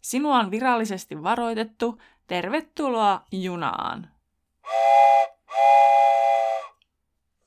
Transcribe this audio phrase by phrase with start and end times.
[0.00, 2.00] Sinua on virallisesti varoitettu.
[2.26, 4.10] Tervetuloa junaan!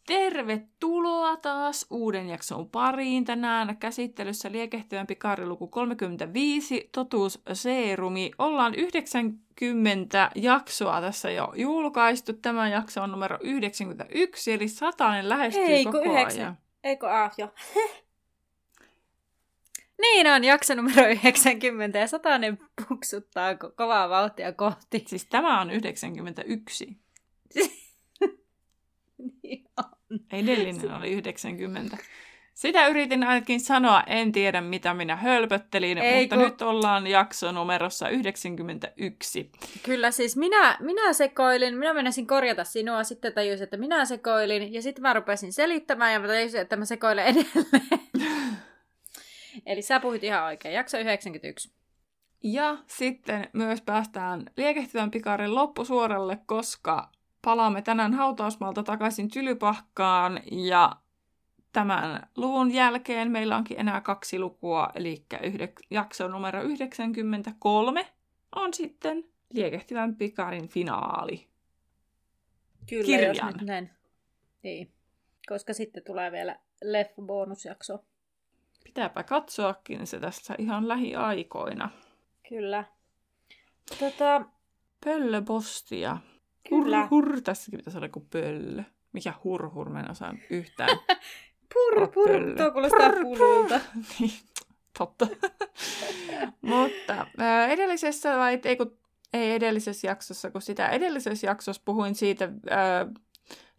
[0.07, 3.25] Tervetuloa taas uuden jakson pariin.
[3.25, 8.31] Tänään käsittelyssä liekehtyvän pikariluku 35, totuus seerumi.
[8.37, 12.33] Ollaan 90 jaksoa tässä jo julkaistu.
[12.33, 16.41] Tämä jakso on numero 91, eli satainen lähestyy Ei, koko kun yhdeksän.
[16.41, 16.57] ajan.
[16.83, 17.47] Eikö ah, jo.
[20.01, 22.57] niin on jakso numero 90 ja satainen
[22.87, 25.03] puksuttaa ko- kovaa vauhtia kohti.
[25.07, 26.97] Siis tämä on 91.
[29.43, 30.19] Niin on.
[30.33, 31.97] Edellinen oli 90.
[32.53, 37.51] Sitä yritin ainakin sanoa, en tiedä mitä minä hölpöttelin, Ei, mutta kun- nyt ollaan jakso
[37.51, 39.51] numerossa 91.
[39.83, 44.81] Kyllä siis minä, minä sekoilin, minä menisin korjata sinua, sitten tajusin, että minä sekoilin, ja
[44.81, 47.99] sitten mä rupesin selittämään, ja mä tajusin, että mä sekoilen edelleen.
[49.65, 51.73] Eli sä puhuit ihan oikein, jakso 91.
[52.43, 60.95] Ja sitten myös päästään liekehtivän pikarin loppusuoralle, koska palaamme tänään hautausmaalta takaisin Tylypahkaan ja
[61.73, 68.07] tämän luvun jälkeen meillä onkin enää kaksi lukua, eli yhdek- jakso numero 93
[68.55, 71.47] on sitten liekehtivän pikarin finaali.
[72.89, 73.35] Kyllä, Kirjan.
[73.35, 73.89] jos nyt näin.
[74.63, 74.91] Niin,
[75.47, 78.05] koska sitten tulee vielä leffa-bonusjakso.
[78.83, 81.89] Pitääpä katsoakin se tässä ihan lähiaikoina.
[82.49, 82.83] Kyllä.
[83.99, 84.45] Tota,
[85.05, 86.17] Pöllöpostia.
[86.69, 87.07] Kyllä.
[87.11, 88.83] Hur, hur, tässäkin pitäisi olla joku pöllö.
[89.13, 90.89] Mikä hurhur, mä en osaa yhtään.
[91.73, 92.55] pur, pur, Pöllö.
[92.55, 93.79] tuo kuulostaa pululta.
[94.19, 94.31] niin,
[94.97, 95.27] totta.
[96.61, 98.97] Mutta ää, edellisessä, vai ei, kun,
[99.33, 103.07] ei edellisessä jaksossa, kun sitä edellisessä jaksossa puhuin siitä ää,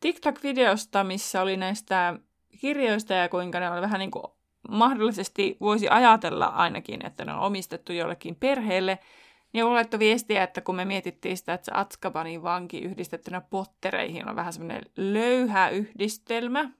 [0.00, 2.18] TikTok-videosta, missä oli näistä
[2.60, 4.24] kirjoista ja kuinka ne on vähän niin kuin
[4.68, 8.98] mahdollisesti voisi ajatella ainakin, että ne on omistettu jollekin perheelle,
[9.52, 14.28] niin mulle laittoi viestiä, että kun me mietittiin sitä, että se Atskabanin vanki yhdistettynä pottereihin
[14.28, 16.70] on vähän semmoinen löyhä yhdistelmä,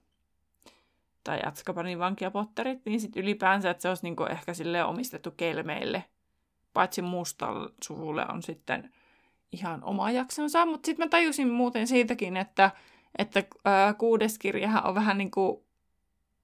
[1.25, 5.31] tai Atskabanin vanki ja potterit, niin sitten ylipäänsä, että se olisi niinku ehkä sille omistettu
[5.31, 6.05] kelmeille.
[6.73, 8.93] Paitsi mustal suvulle on sitten
[9.53, 12.71] ihan oma jaksonsa, mutta sitten mä tajusin muuten siitäkin, että,
[13.19, 13.43] että
[13.99, 15.65] kuudes kirjahan on vähän niin kuin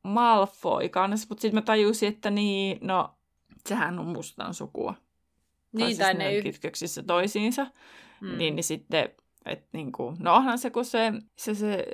[0.02, 3.18] Malfoy kanssa, mutta sitten mä tajusin, että niin, no,
[3.66, 4.94] sehän on mustan sukua.
[5.72, 6.42] Niin, siis tai ne on yh...
[6.42, 7.66] kytköksissä toisiinsa.
[8.20, 8.38] Mm.
[8.38, 9.10] Niin, niin sitten,
[9.44, 11.86] että niinku, no onhan se, kun se, se, se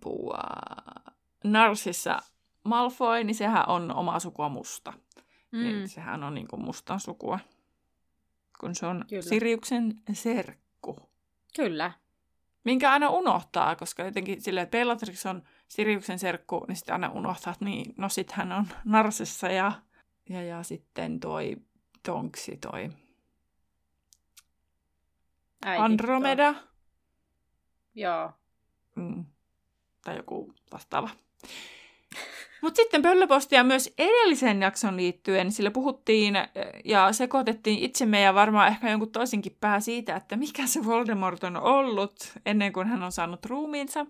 [0.00, 1.14] puu, äh,
[1.44, 2.18] Narsissa
[2.64, 4.92] Malfoy, niin sehän on oma sukua musta.
[5.52, 5.62] Mm.
[5.62, 7.38] Niin sehän on niinku mustan sukua,
[8.60, 9.22] kun se on Kyllä.
[9.22, 10.96] Siriuksen serkku.
[11.56, 11.92] Kyllä.
[12.64, 15.42] Minkä aina unohtaa, koska jotenkin silleen, että Bellatrix on
[15.74, 19.72] Siriuksen serkku, niin sitten aina unohtaa, että niin, no sit hän on Narsissa ja,
[20.28, 21.56] ja, ja sitten toi
[22.02, 22.90] Tonksi, toi
[25.64, 26.52] Äiti, Andromeda.
[26.52, 26.62] Tuo.
[27.94, 28.32] Joo.
[28.94, 29.24] Mm.
[30.04, 31.10] Tai joku vastaava.
[32.62, 36.34] Mutta sitten pöllöpostia myös edellisen jakson liittyen, sillä puhuttiin
[36.84, 41.56] ja sekoitettiin itsemme ja varmaan ehkä jonkun toisenkin pää siitä, että mikä se Voldemort on
[41.56, 44.06] ollut ennen kuin hän on saanut ruumiinsa.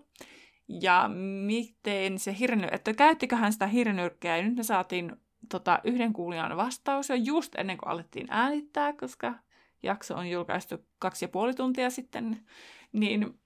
[0.67, 1.09] Ja
[1.45, 4.37] miten se hirny, että käyttikö hän sitä hirnyrkkeä.
[4.37, 5.15] Ja nyt me saatiin
[5.51, 9.33] tota, yhden kuulijan vastaus jo just ennen kuin alettiin äänittää, koska
[9.83, 12.45] jakso on julkaistu kaksi ja puoli tuntia sitten.
[12.91, 13.39] Niin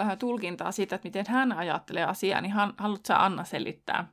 [0.00, 4.08] äh, tulkintaa siitä, että miten hän ajattelee asiaa, niin hän, haluatko sä Anna selittää?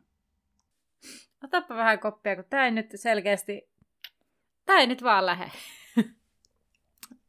[1.44, 3.70] Otapa vähän koppia, kun tää ei nyt selkeästi...
[4.66, 5.52] Tää ei nyt vaan lähde.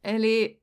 [0.03, 0.60] Eli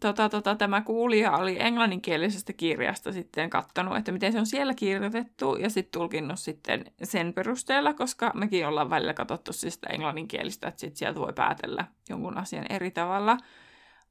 [0.00, 5.56] tota, tota, tämä kuulija oli englanninkielisestä kirjasta sitten kattonut, että miten se on siellä kirjoitettu
[5.56, 10.80] ja sitten tulkinnut sitten sen perusteella, koska mekin ollaan välillä katsottu siis sitä englanninkielistä, että
[10.80, 13.36] sit sieltä voi päätellä jonkun asian eri tavalla.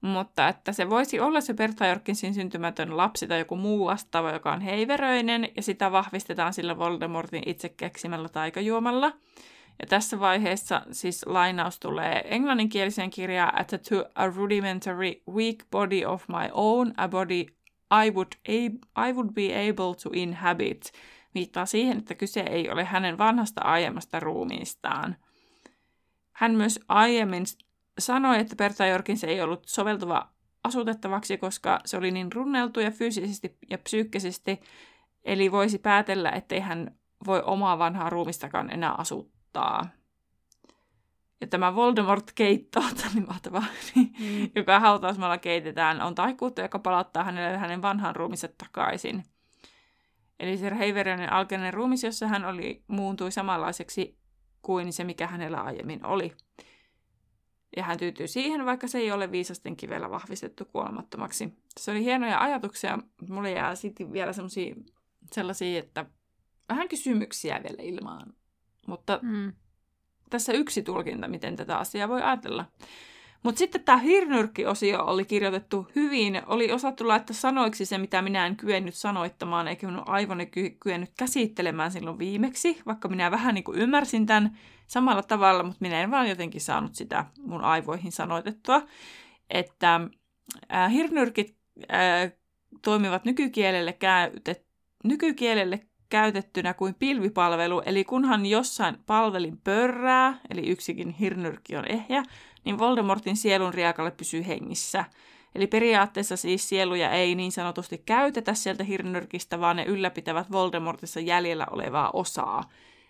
[0.01, 4.53] Mutta että se voisi olla se Bertha Jorkinsin syntymätön lapsi tai joku muu vastaava, joka
[4.53, 9.11] on heiveröinen, ja sitä vahvistetaan sillä Voldemortin itse keksimällä taikajuomalla.
[9.79, 16.27] Ja tässä vaiheessa siis lainaus tulee englanninkieliseen kirjaan, että to a rudimentary weak body of
[16.27, 17.45] my own, a body
[18.05, 18.31] I would,
[19.07, 20.91] I would be able to inhabit,
[21.35, 25.15] viittaa siihen, että kyse ei ole hänen vanhasta aiemmasta ruumiistaan.
[26.31, 27.45] Hän myös aiemmin
[27.99, 30.29] sanoi, että Berta Jorkins ei ollut soveltuva
[30.63, 34.61] asutettavaksi, koska se oli niin runneltu ja fyysisesti ja psyykkisesti,
[35.23, 39.32] eli voisi päätellä, ettei hän voi omaa vanhaa ruumistakaan enää asuttaa.
[41.41, 42.83] Ja tämä Voldemort-keitto,
[43.13, 43.65] niin mahtavaa,
[43.95, 44.09] mm.
[44.55, 49.23] joka hautausmaalla keitetään, on taikuutta, joka palauttaa hänelle hänen vanhan ruumiset takaisin.
[50.39, 54.17] Eli se heiverinen alkeinen ruumis, jossa hän oli, muuntui samanlaiseksi
[54.61, 56.31] kuin se, mikä hänellä aiemmin oli.
[57.77, 61.53] Ja hän tyytyy siihen, vaikka se ei ole viisasten kivellä vahvistettu kuolemattomaksi.
[61.79, 62.99] Se oli hienoja ajatuksia.
[63.29, 64.31] Mulle jää sitten vielä
[65.31, 66.05] sellaisia, että
[66.69, 68.33] vähän kysymyksiä vielä ilmaan.
[68.87, 69.53] Mutta mm.
[70.29, 72.65] tässä yksi tulkinta, miten tätä asiaa voi ajatella.
[73.43, 76.41] Mutta sitten tämä hirnyrkki-osio oli kirjoitettu hyvin.
[76.45, 81.11] Oli osattu laittaa sanoiksi se, mitä minä en kyennyt sanoittamaan, eikä minun aivoni ky- kyennyt
[81.17, 84.57] käsittelemään silloin viimeksi, vaikka minä vähän niin kuin ymmärsin tämän
[84.87, 88.81] samalla tavalla, mutta minä en vaan jotenkin saanut sitä mun aivoihin sanoitettua.
[89.49, 90.01] Että
[90.73, 91.57] äh, hirnyrkit
[91.93, 92.31] äh,
[92.81, 94.65] toimivat nykykielelle, käytet,
[95.03, 95.79] nykykielelle
[96.13, 102.23] käytettynä kuin pilvipalvelu, eli kunhan jossain palvelin pörrää, eli yksikin hirnyrkki on ehjä,
[102.65, 105.05] niin Voldemortin sielun riakalle pysyy hengissä.
[105.55, 111.65] Eli periaatteessa siis sieluja ei niin sanotusti käytetä sieltä hirnyrkistä, vaan ne ylläpitävät Voldemortissa jäljellä
[111.71, 112.69] olevaa osaa.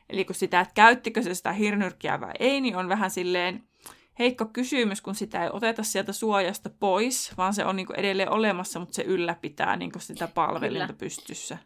[0.09, 3.63] Eli kun sitä, että käyttikö se sitä hirnyrkkiä vai ei, niin on vähän silleen
[4.19, 8.79] heikko kysymys, kun sitä ei oteta sieltä suojasta pois, vaan se on niin edelleen olemassa,
[8.79, 10.99] mutta se ylläpitää niin sitä palvelinta Kyllä.
[10.99, 11.57] pystyssä.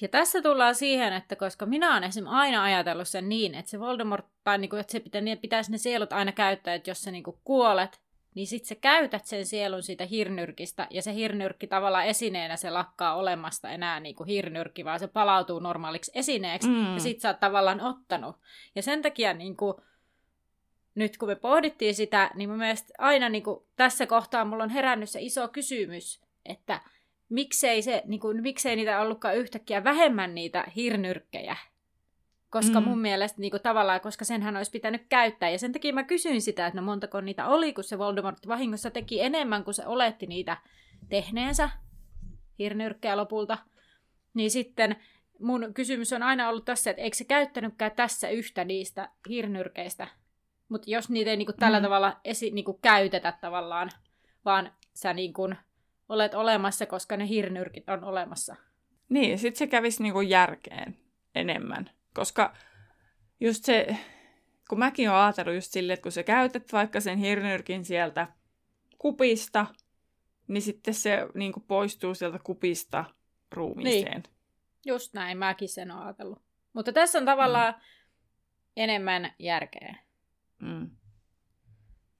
[0.00, 3.80] Ja tässä tullaan siihen, että koska minä olen esimerkiksi aina ajatellut sen niin, että se
[3.80, 7.02] Voldemort, tai niin kuin, että se pitää, niin pitäisi ne sielut aina käyttää, että jos
[7.02, 8.00] sä niin kuin kuolet,
[8.34, 13.14] niin sit sä käytät sen sielun siitä hirnyrkistä, ja se hirnyrkki tavallaan esineenä se lakkaa
[13.14, 16.94] olemasta enää niin kuin hirnyrkki, vaan se palautuu normaaliksi esineeksi, mm.
[16.94, 18.36] ja sit sä oot tavallaan ottanut.
[18.74, 19.74] Ja sen takia niin kuin,
[20.94, 24.70] nyt kun me pohdittiin sitä, niin mun mielestä aina niin kuin, tässä kohtaa mulla on
[24.70, 26.80] herännyt se iso kysymys, että
[27.30, 31.56] miksei, se, niin kuin, miksei niitä ollutkaan yhtäkkiä vähemmän niitä hirnyrkkejä.
[32.50, 32.88] Koska mm.
[32.88, 35.50] mun mielestä niin kuin, tavallaan, koska senhän olisi pitänyt käyttää.
[35.50, 38.90] Ja sen takia mä kysyin sitä, että no montako niitä oli, kun se Voldemort vahingossa
[38.90, 40.56] teki enemmän kuin se oletti niitä
[41.08, 41.70] tehneensä
[42.58, 43.58] hirnyrkkejä lopulta.
[44.34, 44.96] Niin sitten
[45.40, 50.06] mun kysymys on aina ollut tässä, että eikö se käyttänytkään tässä yhtä niistä hirnyrkeistä.
[50.68, 51.82] Mutta jos niitä ei niin kuin, tällä mm.
[51.82, 53.90] tavalla esi- niin kuin, käytetä tavallaan,
[54.44, 55.56] vaan sä niin kuin,
[56.10, 58.56] olet olemassa, koska ne hirnyrkit on olemassa.
[59.08, 60.96] Niin, sitten se kävisi niinku järkeen
[61.34, 61.90] enemmän.
[62.14, 62.54] Koska
[63.40, 63.96] just se,
[64.68, 68.28] kun mäkin olen ajatellut just silleen, että kun sä käytät vaikka sen hirnyrkin sieltä
[68.98, 69.66] kupista,
[70.48, 73.04] niin sitten se niin kuin poistuu sieltä kupista
[73.52, 74.12] ruumiiseen.
[74.12, 74.34] Niin.
[74.86, 76.42] Just näin, mäkin sen olen ajatellut.
[76.72, 77.80] Mutta tässä on tavallaan mm.
[78.76, 79.96] enemmän järkeä.
[80.58, 80.90] Mm.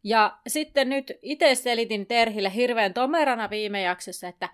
[0.05, 4.49] Ja sitten nyt itse selitin Terhille hirveän tomerana viime jaksossa, että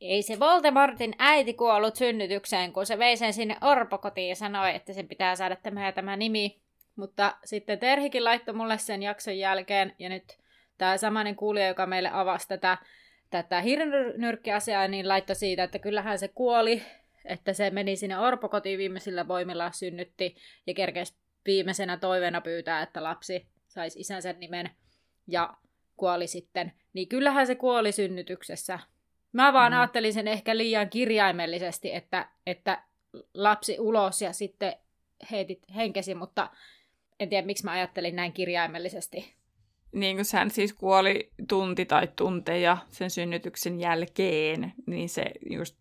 [0.00, 4.92] ei se Voldemortin äiti kuollut synnytykseen, kun se vei sen sinne orpokotiin ja sanoi, että
[4.92, 6.60] sen pitää saada tämä ja tämä nimi.
[6.96, 10.38] Mutta sitten Terhikin laittoi mulle sen jakson jälkeen, ja nyt
[10.78, 12.78] tämä samainen kuulija, joka meille avasi tätä,
[13.30, 16.82] tätä hirnyrkkiasiaa, niin laittoi siitä, että kyllähän se kuoli,
[17.24, 21.14] että se meni sinne orpokotiin viimeisillä voimilla synnytti, ja kerkesi
[21.46, 23.46] viimeisenä toiveena pyytää, että lapsi
[23.78, 24.70] saisi isänsä nimen
[25.26, 25.56] ja
[25.96, 26.72] kuoli sitten.
[26.92, 28.78] Niin kyllähän se kuoli synnytyksessä.
[29.32, 29.78] Mä vaan mm.
[29.78, 32.82] ajattelin sen ehkä liian kirjaimellisesti, että, että
[33.34, 34.72] lapsi ulos ja sitten
[35.30, 36.50] heitit henkesi, mutta
[37.20, 39.34] en tiedä miksi mä ajattelin näin kirjaimellisesti.
[39.92, 45.76] Niin kuin hän siis kuoli tunti tai tunteja sen synnytyksen jälkeen, niin se just,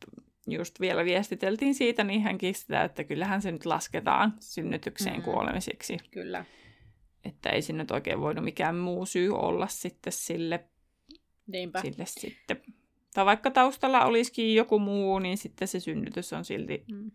[0.47, 5.23] just vielä viestiteltiin siitä, niin hänkin sitä, että kyllähän se nyt lasketaan synnytykseen mm.
[5.23, 5.97] kuolemisiksi.
[6.11, 6.45] Kyllä.
[7.25, 10.65] Että ei sinne oikein voinut mikään muu syy olla sitten sille,
[11.47, 11.81] Niinpä.
[11.81, 12.61] sille sitten.
[13.13, 17.11] Tai vaikka taustalla olisikin joku muu, niin sitten se synnytys on silti mm.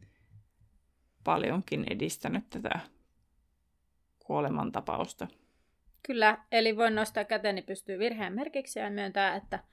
[1.25, 2.81] paljonkin edistänyt tätä
[4.19, 5.29] kuolemantapausta.
[6.07, 9.65] Kyllä, eli voin nostaa käteni pystyy virheen merkiksi ja myöntää, että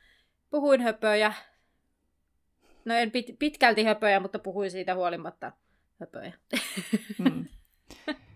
[0.49, 1.33] puhuin höpöjä.
[2.85, 5.51] No en pit- pitkälti höpöjä, mutta puhuin siitä huolimatta
[5.99, 6.33] höpöjä.
[7.17, 7.45] Mm.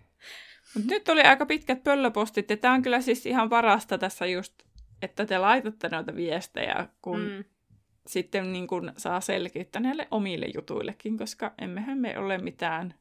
[0.74, 4.54] Mut nyt oli aika pitkät pöllöpostit, ja tämä on kyllä siis ihan parasta tässä just,
[5.02, 7.44] että te laitatte noita viestejä, kun mm.
[8.06, 12.94] sitten niin kun saa selkeyttä näille omille jutuillekin, koska emmehän me ole mitään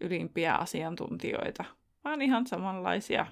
[0.00, 1.64] ylimpiä asiantuntijoita,
[2.04, 3.26] vaan ihan samanlaisia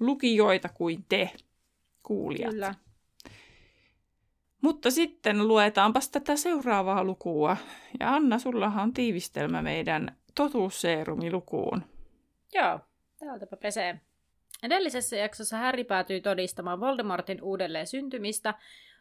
[0.00, 1.30] lukijoita kuin te,
[2.02, 2.50] kuulijat.
[2.50, 2.74] Kyllä.
[4.62, 7.56] Mutta sitten luetaanpas tätä seuraavaa lukua.
[8.00, 11.95] Ja Anna, sullahan on tiivistelmä meidän totuusseerumilukuun.
[12.54, 12.80] Joo,
[13.18, 14.00] täältäpä pesee.
[14.62, 18.54] Edellisessä jaksossa Harry päätyi todistamaan Voldemortin uudelleen syntymistä,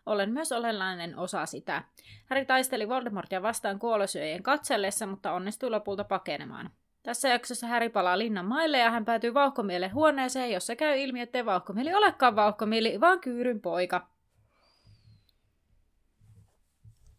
[0.05, 1.83] olen myös olennainen osa sitä.
[2.29, 6.69] Harry taisteli Voldemortia vastaan kuolosyöjien katsellessa, mutta onnistui lopulta pakenemaan.
[7.03, 11.45] Tässä jaksossa Harry palaa linnan maille ja hän päätyy vauhkomielen huoneeseen, jossa käy ilmi, ettei
[11.45, 14.07] vauhkomieli olekaan vauhkomieli, vaan kyyryn poika.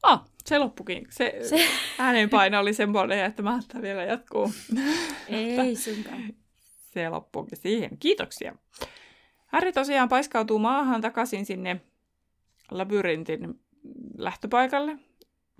[0.02, 1.06] Ah, se loppukin.
[1.10, 1.56] Se, se...
[1.98, 4.52] äänenpaino oli semmoinen, että mä ajattelin vielä jatkuu.
[5.28, 6.22] Ei sunkaan.
[6.92, 7.98] Se loppukin siihen.
[7.98, 8.54] Kiitoksia.
[9.46, 11.80] Harry tosiaan paiskautuu maahan takaisin sinne
[12.70, 13.60] labyrintin
[14.18, 14.98] lähtöpaikalle,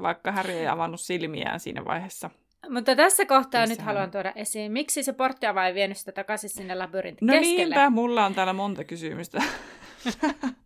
[0.03, 2.31] vaikka Harry ei avannut silmiään siinä vaiheessa.
[2.71, 3.87] Mutta tässä kohtaa Missä nyt hän...
[3.87, 7.75] haluan tuoda esiin, miksi se porttiava ei vienyt sitä takaisin sinne labyrintin no keskelle?
[7.75, 9.43] No niinpä, mulla on täällä monta kysymystä.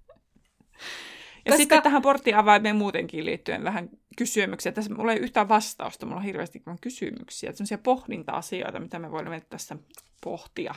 [1.44, 1.56] Ja Koska...
[1.56, 4.72] sitten tähän porttiavaimeen muutenkin liittyen vähän kysymyksiä.
[4.72, 7.52] Tässä mulla ei yhtään vastausta, mulla on hirveästi kysymyksiä.
[7.52, 9.76] Sellaisia pohdinta-asioita, mitä me voimme tässä
[10.22, 10.74] pohtia.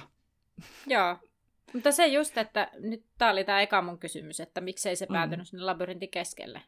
[0.87, 1.17] Joo.
[1.73, 5.13] Mutta se just, että nyt tämä oli tämä eka mun kysymys, että miksei se mm.
[5.13, 5.49] päätynyt mm.
[5.49, 6.61] sinne labyrintin keskelle.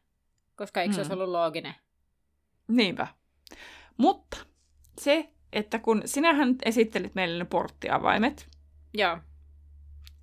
[0.55, 1.01] Koska eikö se mm.
[1.01, 1.73] olisi ollut looginen?
[2.67, 3.07] Niinpä.
[3.97, 4.37] Mutta
[5.01, 8.47] se, että kun sinähän esittelit meille ne porttiavaimet.
[8.93, 9.17] Joo.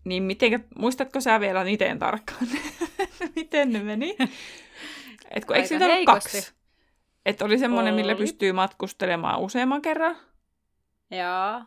[0.04, 2.48] Niin miten, muistatko sä vielä miten tarkkaan?
[3.36, 4.16] miten ne meni?
[5.30, 6.52] Et kun, eikö niitä ollut kaksi?
[7.26, 10.16] Että oli semmoinen, millä pystyy matkustelemaan useamman kerran.
[11.10, 11.62] Joo.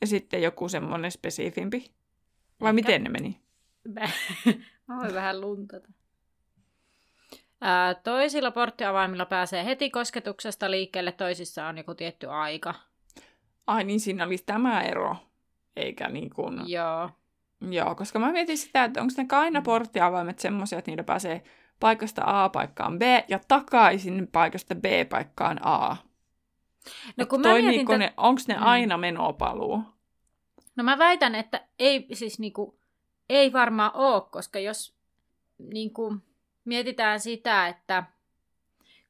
[0.00, 1.90] Ja sitten joku semmoinen spesifimpi.
[2.60, 2.72] Vai Eikä.
[2.72, 3.40] miten ne meni?
[4.86, 5.88] Mä voin vähän luntata.
[7.60, 12.74] Ää, toisilla porttiavaimilla pääsee heti kosketuksesta liikkeelle, toisissa on joku tietty aika.
[13.66, 15.16] Ai niin, siinä olisi tämä ero,
[15.76, 16.70] eikä niin kuin...
[16.70, 17.10] Joo.
[17.70, 21.42] Joo, koska mä mietin sitä, että onko ne aina porttiavaimet semmoisia, että niillä pääsee
[21.80, 25.96] paikasta A paikkaan B ja takaisin paikasta B paikkaan A.
[27.16, 28.62] No kun mä mietin, t- ne, onko ne mm.
[28.62, 29.82] aina menopaluu?
[30.76, 32.78] No mä väitän, että ei, siis niinku,
[33.28, 34.94] ei varmaan ole, koska jos
[35.58, 36.16] niinku,
[36.64, 38.04] mietitään sitä, että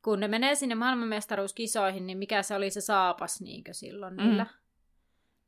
[0.03, 4.23] kun ne menee sinne maailmanmestaruuskisoihin, niin mikä se oli se saapas niinkö silloin mm.
[4.23, 4.47] niillä?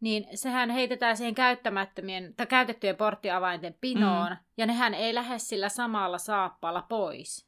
[0.00, 4.36] Niin sehän heitetään siihen käyttämättömien tai käytettyjen porttiavainten pinoon, mm.
[4.56, 7.46] ja nehän ei lähde sillä samalla saappaalla pois.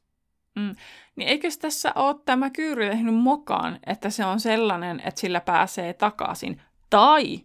[0.55, 0.75] Mm.
[1.15, 5.93] Niin eikö tässä ole tämä kyyry tehnyt mokaan, että se on sellainen, että sillä pääsee
[5.93, 6.61] takaisin?
[6.89, 7.39] Tai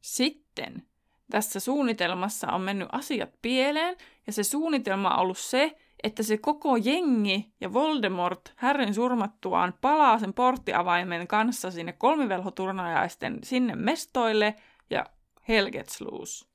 [0.00, 0.86] sitten
[1.30, 3.96] tässä suunnitelmassa on mennyt asiat pieleen,
[4.26, 10.18] ja se suunnitelma on ollut se, että se koko jengi ja Voldemort Härrin surmattuaan palaa
[10.18, 14.54] sen porttiavaimen kanssa sinne kolmivelhoturnajaisten sinne mestoille
[14.90, 15.06] ja
[15.48, 16.46] Hell gets loose.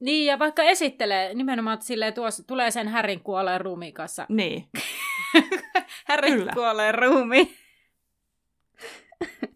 [0.00, 4.26] Niin, ja vaikka esittelee nimenomaan, että silleen tuossa, tulee sen Härin kuolleen ruumiin kanssa.
[4.28, 4.68] Niin.
[6.08, 6.52] Härin Kyllä.
[6.52, 7.56] kuolleen ruumi.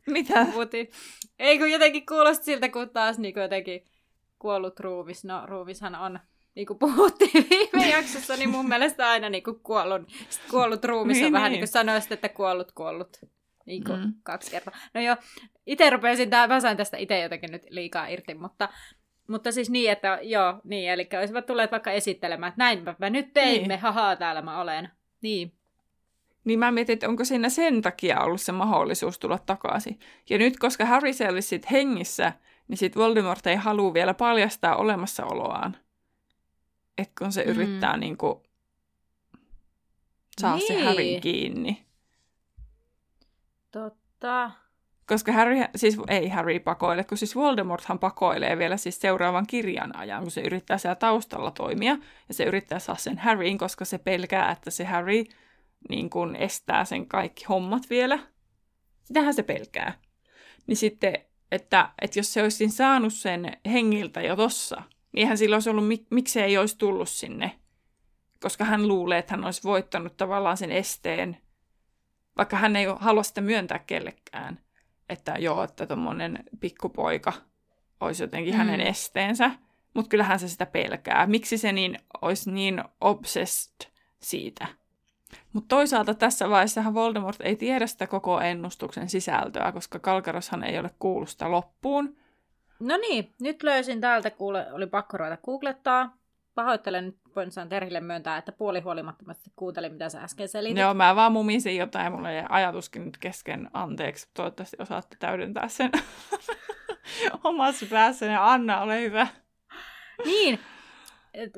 [0.07, 0.47] Mitä?
[0.53, 0.91] Puti.
[1.39, 3.85] Ei kun jotenkin kuulosti siltä, kun taas niin jotenkin
[4.39, 5.25] kuollut ruumis.
[5.25, 6.19] No ruumishan on
[6.57, 10.03] niin kuin puhuttiin viime jaksossa, niin mun mielestä aina niin kuin kuollut,
[10.51, 13.17] kuollut ruumis niin, vähän niin, niin kuin sanoisit, että kuollut, kuollut.
[13.67, 14.13] Niin kuin mm.
[14.23, 14.75] kaksi kertaa.
[14.95, 15.17] No joo,
[15.67, 18.69] itse rupesin, tää, mä sain tästä itse jotenkin nyt liikaa irti, mutta,
[19.29, 23.33] mutta siis niin, että joo, niin, eli olisivat tulleet vaikka esittelemään, että näin mä nyt
[23.33, 23.81] teimme, niin.
[23.81, 24.89] haha, täällä mä olen.
[25.23, 25.53] Niin.
[26.45, 29.99] Niin mä mietin, että onko siinä sen takia ollut se mahdollisuus tulla takaisin.
[30.31, 32.33] Ja nyt, koska Harry olisi sit hengissä,
[32.69, 35.77] niin sit Voldemort ei halua vielä paljastaa olemassaoloaan
[36.99, 37.51] että kun se mm.
[37.51, 38.35] yrittää niin kuin,
[40.41, 40.67] saa niin.
[40.67, 41.87] se Harry kiinni.
[43.71, 44.51] Totta.
[45.07, 50.23] Koska Harry, siis ei Harry pakoile, kun siis Voldemorthan pakoilee vielä siis seuraavan kirjan ajan,
[50.23, 51.99] kun se yrittää siellä taustalla toimia.
[52.29, 55.25] Ja se yrittää saa sen Harryin, koska se pelkää, että se Harry
[55.89, 58.19] niin kuin estää sen kaikki hommat vielä.
[59.05, 59.93] Sitähän se pelkää.
[60.67, 61.15] Niin sitten,
[61.53, 64.83] että, että jos se olisi saanut sen hengiltä jo tossa,
[65.17, 67.53] eihän sillä olisi ollut, mik- miksei ei olisi tullut sinne.
[68.41, 71.37] Koska hän luulee, että hän olisi voittanut tavallaan sen esteen,
[72.37, 74.61] vaikka hän ei halua sitä myöntää kellekään.
[75.09, 77.33] Että joo, että tuommoinen pikkupoika
[78.01, 78.59] olisi jotenkin mm.
[78.59, 79.51] hänen esteensä.
[79.95, 81.27] Mutta kyllähän se sitä pelkää.
[81.27, 84.67] Miksi se niin, olisi niin obsessed siitä?
[85.53, 90.91] Mutta toisaalta tässä vaiheessa Voldemort ei tiedä sitä koko ennustuksen sisältöä, koska Kalkaroshan ei ole
[90.99, 92.17] kuullut sitä loppuun.
[92.81, 96.17] No niin, nyt löysin täältä, kuule, oli pakko ruveta googlettaa.
[96.55, 100.79] Pahoittelen, nyt voin sanoa Terhille myöntää, että puoli huolimattomasti kuuntelin, mitä sä äsken selitit.
[100.79, 104.29] Joo, mä vaan mumisin jotain, mulla ei ajatuskin nyt kesken anteeksi.
[104.35, 105.91] Toivottavasti osaatte täydentää sen
[107.45, 108.35] omassa päässäni.
[108.39, 109.27] Anna, ole hyvä.
[110.25, 110.59] Niin,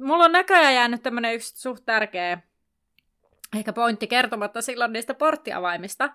[0.00, 2.38] mulla on näköjään jäänyt tämmönen yksi suht tärkeä
[3.56, 6.12] ehkä pointti kertomatta silloin niistä porttiavaimista.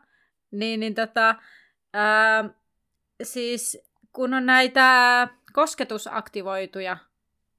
[0.52, 1.36] Niin, niin tota,
[1.94, 2.50] ää,
[3.24, 3.82] siis
[4.14, 6.98] kun on näitä kosketusaktivoituja,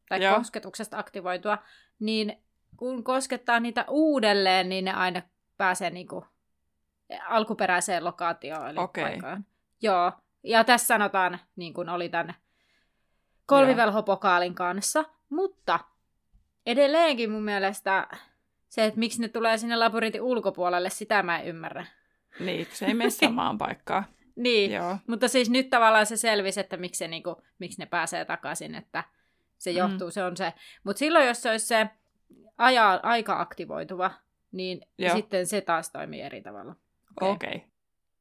[0.08, 0.38] tai Joo.
[0.38, 1.58] kosketuksesta aktivoitua,
[1.98, 2.38] niin
[2.76, 5.22] kun koskettaa niitä uudelleen, niin ne aina
[5.56, 6.26] pääsee niinku
[7.28, 9.04] alkuperäiseen lokaatioon, eli Okei.
[9.04, 9.46] paikkaan.
[9.82, 12.34] Joo, ja tässä sanotaan, niin kuin oli tämän
[13.46, 15.80] kolmivelhopokaalin kanssa, mutta
[16.66, 18.08] edelleenkin mun mielestä
[18.68, 21.86] se, että miksi ne tulee sinne labyrintin ulkopuolelle, sitä mä en ymmärrä.
[22.40, 24.04] Niin, se ei mene samaan paikkaan.
[24.36, 24.96] Niin, Joo.
[25.06, 29.04] mutta siis nyt tavallaan se selvisi, että miksi, se, niinku, miksi ne pääsee takaisin, että
[29.58, 29.76] se Mm.
[29.76, 30.52] johtuu, se on se.
[30.84, 31.88] Mutta silloin, jos se olisi se
[32.58, 34.10] aja, aika aktivoituva,
[34.52, 35.16] niin Joo.
[35.16, 36.76] sitten se taas toimii eri tavalla.
[37.20, 37.54] Okei.
[37.56, 37.68] Okay.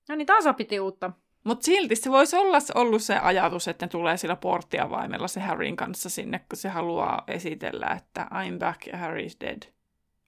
[0.09, 1.11] No niin, taas opittiin uutta.
[1.43, 5.75] Mutta silti se voisi olla ollut se ajatus, että ne tulee sillä porttiavaimella se Harryn
[5.75, 9.63] kanssa sinne, kun se haluaa esitellä, että I'm back ja Harry's dead.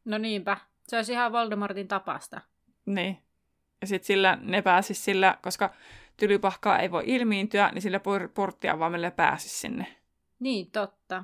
[0.06, 2.42] No niinpä, se olisi ihan Voldemortin tapasta.
[2.86, 3.18] Niin.
[3.86, 5.74] Ja sitten sillä ne pääsis sillä, koska
[6.18, 9.88] tylypahkaa ei voi ilmiintyä, niin sillä por- porttiavaimella pääsisi sinne.
[10.40, 11.24] Niin, totta.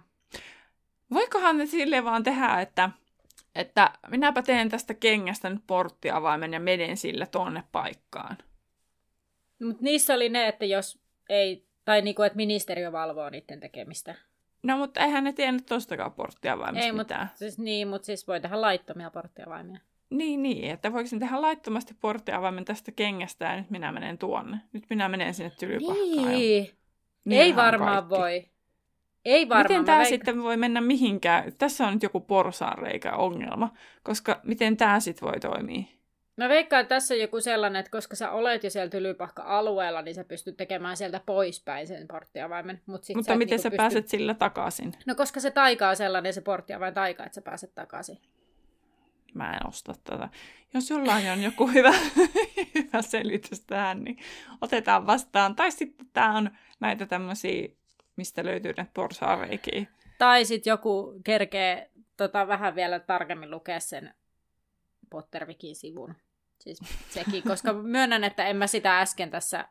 [1.13, 2.89] Voikohan ne sille vaan tehdä, että,
[3.55, 8.37] että minäpä teen tästä kengästä nyt porttiavaimen ja menen sillä tonne paikkaan.
[9.59, 10.99] Mutta niissä oli ne, että jos
[11.29, 14.15] ei, tai niinku, että ministeriö valvoo niiden tekemistä.
[14.63, 18.61] No, mutta eihän ne tiennyt tostakaan porttiavaimesta Ei, mutta siis, niin, mutta siis voi tehdä
[18.61, 19.79] laittomia porttiavaimia.
[20.11, 24.57] Niin, niin, että voiko tehdä laittomasti porttiavaimen tästä kengästä ja nyt minä menen tuonne.
[24.73, 26.27] Nyt minä menen sinne tylypahkaan.
[27.25, 28.09] Niin, ei varmaan kaikki.
[28.21, 28.45] voi.
[29.25, 29.63] Ei varmaan.
[29.65, 31.53] Miten mä tämä veik- sitten voi mennä mihinkään?
[31.57, 35.83] Tässä on nyt joku porsaanreikä ongelma, koska miten tämä sitten voi toimia?
[36.37, 40.15] Mä veikkaan, että tässä on joku sellainen, että koska sä olet jo siellä tylypahka-alueella, niin
[40.15, 42.81] sä pystyt tekemään sieltä poispäin sen porttiavaimen.
[42.85, 44.93] Mut sit Mutta et miten niinku sä pysty- pääset sillä takaisin?
[45.05, 48.17] No koska se taika on sellainen, se porttiavain taika, että sä pääset takaisin.
[49.33, 50.29] Mä en osta tätä.
[50.73, 51.93] Jos jollain on joku hyvä,
[52.75, 54.17] hyvä selitys tähän, niin
[54.61, 55.55] otetaan vastaan.
[55.55, 57.67] Tai sitten tämä on näitä tämmöisiä,
[58.15, 59.85] mistä löytyy näitä porsaanreikiä.
[60.17, 64.13] Tai sitten joku kerkee tota, vähän vielä tarkemmin lukea sen
[65.09, 66.15] Pottervikin sivun.
[66.59, 69.67] Siis sekin, koska myönnän, että en mä sitä äsken tässä,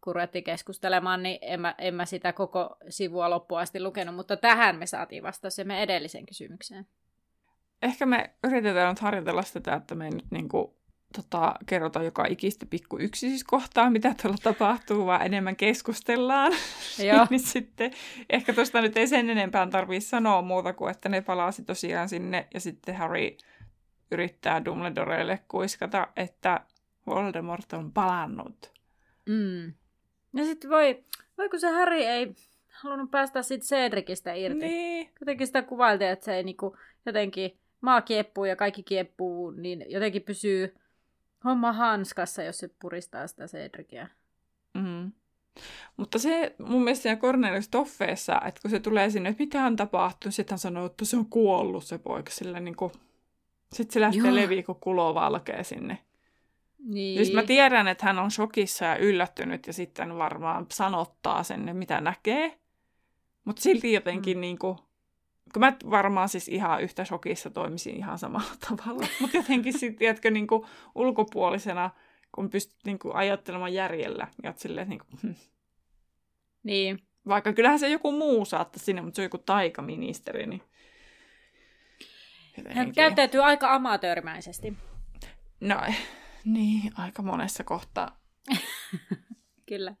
[0.00, 4.36] kun ruvettiin keskustelemaan, niin en mä, en mä sitä koko sivua loppuun asti lukenut, mutta
[4.36, 6.86] tähän me saatiin vastaus ja me edellisen kysymykseen.
[7.82, 10.80] Ehkä me yritetään nyt harjoitella sitä, että me ei nyt niinku,
[11.16, 16.52] tota, kerrota joka ikistä pikku yksityiskohtaa, mitä tuolla tapahtuu, vaan enemmän keskustellaan.
[17.08, 17.26] Joo.
[17.30, 17.92] niin sitten
[18.30, 22.48] ehkä tuosta nyt ei sen enempää tarvitse sanoa muuta kuin, että ne palasi tosiaan sinne
[22.54, 23.36] ja sitten Harry
[24.10, 26.60] yrittää Dumbledorelle kuiskata, että
[27.06, 28.72] Voldemort on palannut.
[29.26, 29.72] Mm.
[30.34, 31.04] Ja sitten voi,
[31.38, 32.34] voi kun se Harry ei
[32.82, 34.58] halunnut päästä siitä Cedricistä irti.
[34.58, 35.10] Niin.
[35.20, 40.22] Jotenkin sitä kuvailtiin, että se ei niinku jotenkin maa kieppuu ja kaikki kieppuu, niin jotenkin
[40.22, 40.76] pysyy
[41.44, 44.06] homma hanskassa, jos se puristaa sitä Cedricia.
[44.74, 45.12] Mm.
[45.96, 49.76] Mutta se mun mielestä siinä Cornelius Toffeessa, että kun se tulee sinne, että mitä on
[49.76, 52.30] tapahtunut, sitten hän sanoo, että se on kuollut se poika.
[52.30, 52.92] Sillä niin kuin...
[53.72, 55.98] Sitten se lähtee leviä, kun kulo valkee sinne.
[56.78, 57.16] Niin.
[57.16, 62.00] Siis mä tiedän, että hän on shokissa ja yllättynyt ja sitten varmaan sanottaa sen, mitä
[62.00, 62.58] näkee.
[63.44, 64.40] Mutta silti jotenkin mm.
[64.40, 64.78] niin kuin,
[65.52, 69.06] kun mä varmaan siis ihan yhtä shokissa toimisin ihan samalla tavalla.
[69.20, 71.90] Mutta jotenkin sitten, tiedätkö, niin kuin ulkopuolisena,
[72.34, 75.34] kun pystyt niin kuin ajattelemaan järjellä, ja oot silleen, niin kuin, hm.
[76.62, 76.98] Niin.
[77.28, 80.62] vaikka kyllähän se joku muu saattaa sinne, mutta se on joku taikaministeri, niin
[82.68, 84.76] Hän käyttäytyy aika amatöörimäisesti.
[85.60, 85.76] No,
[86.44, 88.20] niin, aika monessa kohtaa.
[89.68, 89.94] Kyllä.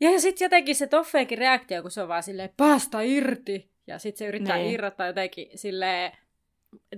[0.00, 3.70] Ja sitten jotenkin se Toffeekin reaktio, kun se on vaan silleen, päästä irti.
[3.86, 4.72] Ja sitten se yrittää Niin.
[4.74, 6.12] irrottaa jotenkin silleen,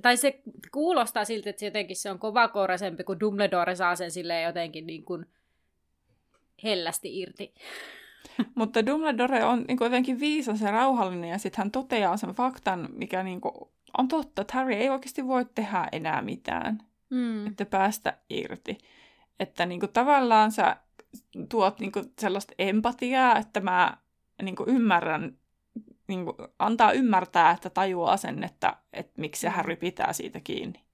[0.02, 0.40] tai se
[0.72, 5.04] kuulostaa siltä, että se jotenkin se on kovakouraisempi, kun Dumbledore saa sen silleen jotenkin niin
[5.04, 5.26] kuin
[6.64, 7.54] hellästi irti.
[8.54, 12.88] Mutta Dumbledore on niin kuin jotenkin viisas ja rauhallinen, ja sitten hän toteaa sen faktan,
[12.92, 13.54] mikä niin kuin
[13.98, 16.78] on totta, että Harry ei oikeasti voi tehdä enää mitään,
[17.10, 17.46] Mm.
[17.46, 18.78] että päästä irti.
[19.40, 20.76] Että niin kuin tavallaan sä
[21.48, 23.96] tuot niin kuin sellaista empatiaa, että mä
[24.42, 25.38] niin kuin ymmärrän,
[26.08, 29.54] niin kuin antaa ymmärtää, että tajuaa sen, että, että miksi se Mm.
[29.54, 30.84] Harry pitää siitä kiinni.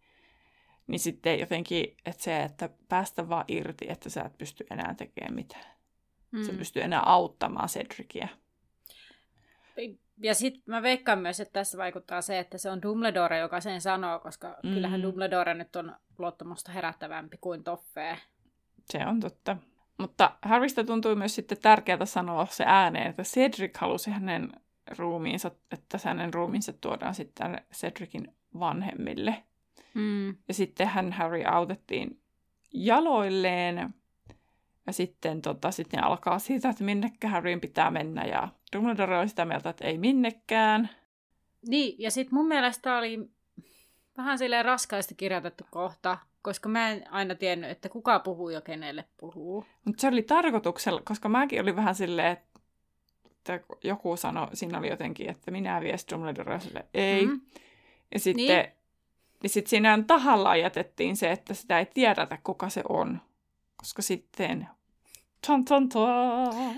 [0.86, 5.34] Niin sitten jotenkin, että se, että päästä vaan irti, että sä et pysty enää tekemään
[5.34, 5.74] mitään.
[6.30, 6.42] Mm.
[6.42, 8.28] Se pystyy enää auttamaan Cedricia.
[10.22, 13.80] Ja sitten mä veikkaan myös, että tässä vaikuttaa se, että se on Dumbledore, joka sen
[13.80, 14.74] sanoo, koska mm.
[14.74, 18.18] kyllähän Dumbledore nyt on luottamusta herättävämpi kuin Toffee.
[18.90, 19.56] Se on totta.
[19.98, 24.52] Mutta Harrystä tuntui myös sitten tärkeää sanoa se ääneen, että Cedric halusi hänen
[24.98, 29.44] ruumiinsa, että hänen ruumiinsa tuodaan sitten Cedricin vanhemmille.
[29.94, 30.28] Mm.
[30.28, 32.20] Ja sitten hän Harry autettiin
[32.74, 33.94] jaloilleen.
[34.86, 38.24] Ja sitten tota, sitten alkaa siitä, että minnekä Harryn pitää mennä.
[38.24, 40.90] Ja Dumbledore oli sitä mieltä, että ei minnekään.
[41.68, 43.30] Niin, ja sitten mun mielestä oli
[44.16, 49.04] vähän silleen raskaasti kirjoitettu kohta, koska mä en aina tiennyt, että kuka puhuu ja kenelle
[49.16, 49.64] puhuu.
[49.84, 55.30] Mutta se oli tarkoituksella, koska mäkin olin vähän silleen, että joku sanoi, siinä oli jotenkin,
[55.30, 57.26] että minä vies Dumbledore sille, ei.
[57.26, 57.40] Mm.
[58.14, 58.72] Ja sitten niin.
[59.42, 63.20] niin sit siinä tahallaan jätettiin se, että sitä ei tiedetä, kuka se on.
[63.76, 64.68] Koska sitten...
[65.46, 66.76] Ton, ton, ton.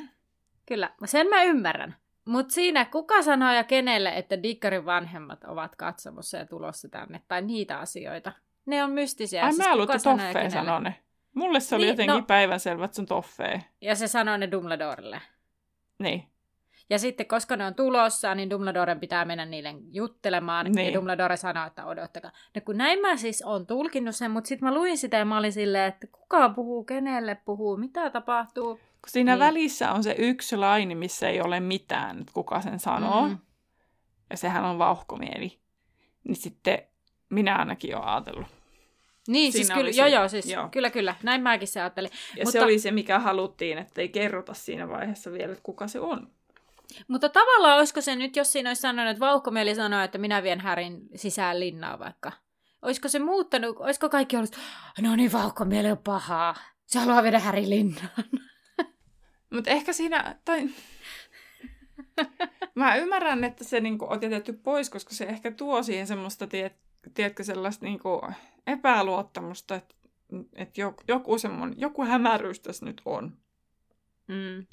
[0.67, 1.97] Kyllä, sen mä ymmärrän.
[2.25, 7.43] Mutta siinä kuka sanoo ja kenelle, että Dickerin vanhemmat ovat katsomossa ja tulossa tänne, tai
[7.43, 8.33] niitä asioita.
[8.67, 9.45] Ne on mystisiä.
[9.45, 10.95] Ai siis mä luulen, että Toffee sanoo ne.
[11.35, 13.65] Mulle se oli niin, jotenkin no, päivänselvä, että se on Toffee.
[13.81, 15.23] Ja se sanoo ne Dumbledorelle.
[15.99, 16.25] Niin.
[16.91, 20.73] Ja sitten, koska ne on tulossa, niin Dumbledoren pitää mennä niille juttelemaan.
[20.73, 20.87] Niin.
[20.87, 22.31] Ja Dumbledore sanoo, että odottakaa.
[22.55, 25.39] No kun näin mä siis on tulkinnut sen, mutta sitten mä luin sitä ja mä
[25.39, 28.75] olin silleen, että kuka puhuu, kenelle puhuu, mitä tapahtuu.
[28.77, 29.41] Kun siinä niin.
[29.41, 33.29] välissä on se yksi laini, missä ei ole mitään, että kuka sen sanoo.
[33.29, 33.39] Mm.
[34.31, 35.59] Ja sehän on vauhkomieli.
[36.25, 36.79] Niin sitten
[37.31, 38.47] minä ainakin olen ajatellut.
[39.29, 40.69] Niin, Siinä siis kyllä, se, joo, joo, siis joo.
[40.69, 42.11] kyllä, kyllä, näin mäkin se ajattelin.
[42.37, 42.53] Ja Mutta...
[42.53, 46.31] se oli se, mikä haluttiin, että ei kerrota siinä vaiheessa vielä, että kuka se on.
[47.09, 50.61] Mutta tavallaan olisiko se nyt, jos siinä olisi sanonut, että vauhkomieli sanoo, että minä vien
[50.61, 52.33] Härin sisään linnaa vaikka.
[52.83, 54.57] Olisiko se muuttanut, olisiko kaikki ollut,
[55.01, 56.55] no niin, vauhkomieli on pahaa.
[56.87, 58.25] Se haluaa viedä Härin linnaan.
[59.55, 60.69] Mutta ehkä siinä, tai...
[62.75, 66.77] Mä ymmärrän, että se niinku on jätetty pois, koska se ehkä tuo siihen semmoista, tiet,
[67.15, 68.21] tiedätkö, sellaista niinku
[68.67, 69.95] epäluottamusta, että
[70.55, 73.33] et joku, semmoinen, joku hämäryys tässä nyt on.
[74.27, 74.67] Mm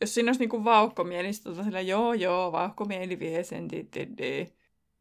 [0.00, 3.68] jos siinä olisi niinku vauhkomieli, niin sitten sillä, joo, joo, vauhkomieli vie sen,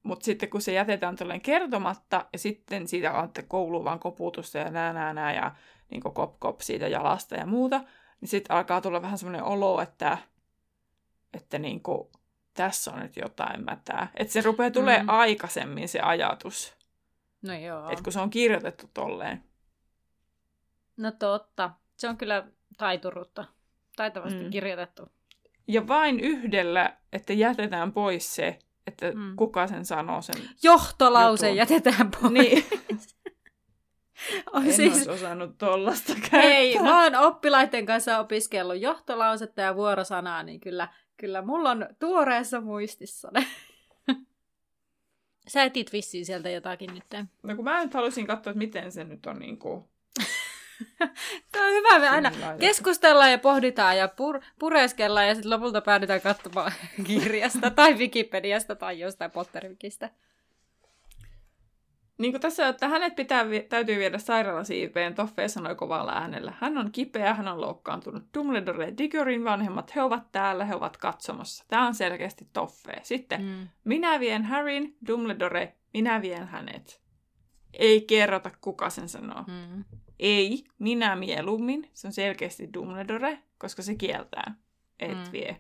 [0.03, 4.71] mutta sitten kun se jätetään tällainen kertomatta, ja sitten siitä on kouluun vaan koputusta ja
[4.71, 5.55] nää, nää, nää, ja
[5.91, 7.83] niin kop, kop siitä jalasta ja muuta,
[8.21, 10.17] niin sitten alkaa tulla vähän semmoinen olo, että,
[11.33, 12.07] että niin kuin,
[12.55, 14.07] tässä on nyt jotain mätää.
[14.15, 15.09] Että se rupeaa tulee mm.
[15.09, 16.73] aikaisemmin se ajatus.
[17.41, 17.89] No joo.
[17.89, 19.43] Että kun se on kirjoitettu tolleen.
[20.97, 21.71] No totta.
[21.97, 23.45] Se on kyllä taiturutta
[23.95, 24.49] taitavasti mm.
[24.49, 25.11] kirjoitettu.
[25.67, 29.35] Ja vain yhdellä, että jätetään pois se, että mm.
[29.35, 31.57] kuka sen sanoo sen Johtolause jutun.
[31.57, 32.33] jätetään pois.
[32.33, 32.65] Niin.
[34.53, 34.93] on en siis...
[34.93, 36.41] olisi osannut tollasta käyttää.
[36.41, 42.61] Ei, mä oon oppilaiden kanssa opiskellut johtolausetta ja vuorosanaa, niin kyllä, kyllä mulla on tuoreessa
[42.61, 43.47] muistissa ne.
[45.47, 47.27] Sä etit vissiin sieltä jotakin nyt.
[47.43, 49.83] No kun mä nyt halusin katsoa, että miten se nyt on niin kuin
[51.51, 56.21] Tämä on hyvä, me aina keskustellaan ja pohditaan ja pur- pureskellaan ja sitten lopulta päädytään
[56.21, 56.71] katsomaan
[57.07, 60.09] kirjasta tai Wikipediasta tai jostain Pottervikistä.
[62.17, 66.53] Niin kuin tässä, että hänet pitää, täytyy viedä sairaalasiipeen, Toffe sanoi kovalla äänellä.
[66.59, 68.23] Hän on kipeä, hän on loukkaantunut.
[68.33, 71.65] Dumbledore ja Diggorin vanhemmat, he ovat täällä, he ovat katsomassa.
[71.67, 72.93] Tämä on selkeästi Toffe.
[73.03, 73.67] Sitten, mm.
[73.83, 77.01] minä vien Harryn, Dumbledore, minä vien hänet.
[77.73, 79.43] Ei kerrota, kuka sen sanoo.
[79.47, 79.83] Mm.
[80.19, 81.89] Ei, minä mieluummin.
[81.93, 84.55] Se on selkeästi Dumbledore, koska se kieltää,
[84.99, 85.31] et mm.
[85.31, 85.57] vie.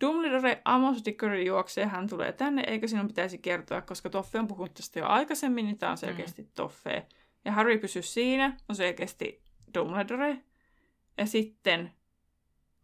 [0.00, 4.74] Dumbledore, Amos Dickory juoksee, hän tulee tänne, eikö sinun pitäisi kertoa, koska Toffe on puhunut
[4.74, 6.48] tästä jo aikaisemmin, niin tämä on selkeästi mm.
[6.54, 7.06] Toffe.
[7.44, 9.42] Ja Harry pysyy siinä, on selkeästi
[9.74, 10.38] Dumbledore.
[11.18, 11.92] Ja sitten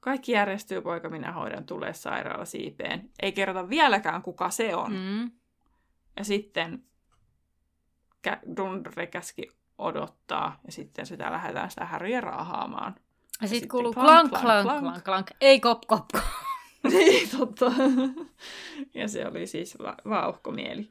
[0.01, 3.11] kaikki järjestyy, poika minä hoidan, tulee sairaala siipeen.
[3.23, 4.93] Ei kerrota vieläkään, kuka se on.
[4.93, 5.31] Mm.
[6.17, 6.85] Ja sitten
[8.57, 9.49] Dumbledore käski
[9.79, 12.95] odottaa ja sitten sitä lähdetään sitä härjä raahaamaan.
[13.43, 15.27] Ja, sitten kuuluu klank, klank, klank, klank, klank, klank.
[15.41, 16.23] ei kop, kop, kop.
[16.93, 17.73] niin, totta.
[18.95, 20.89] ja se oli siis va- vauhkomieli.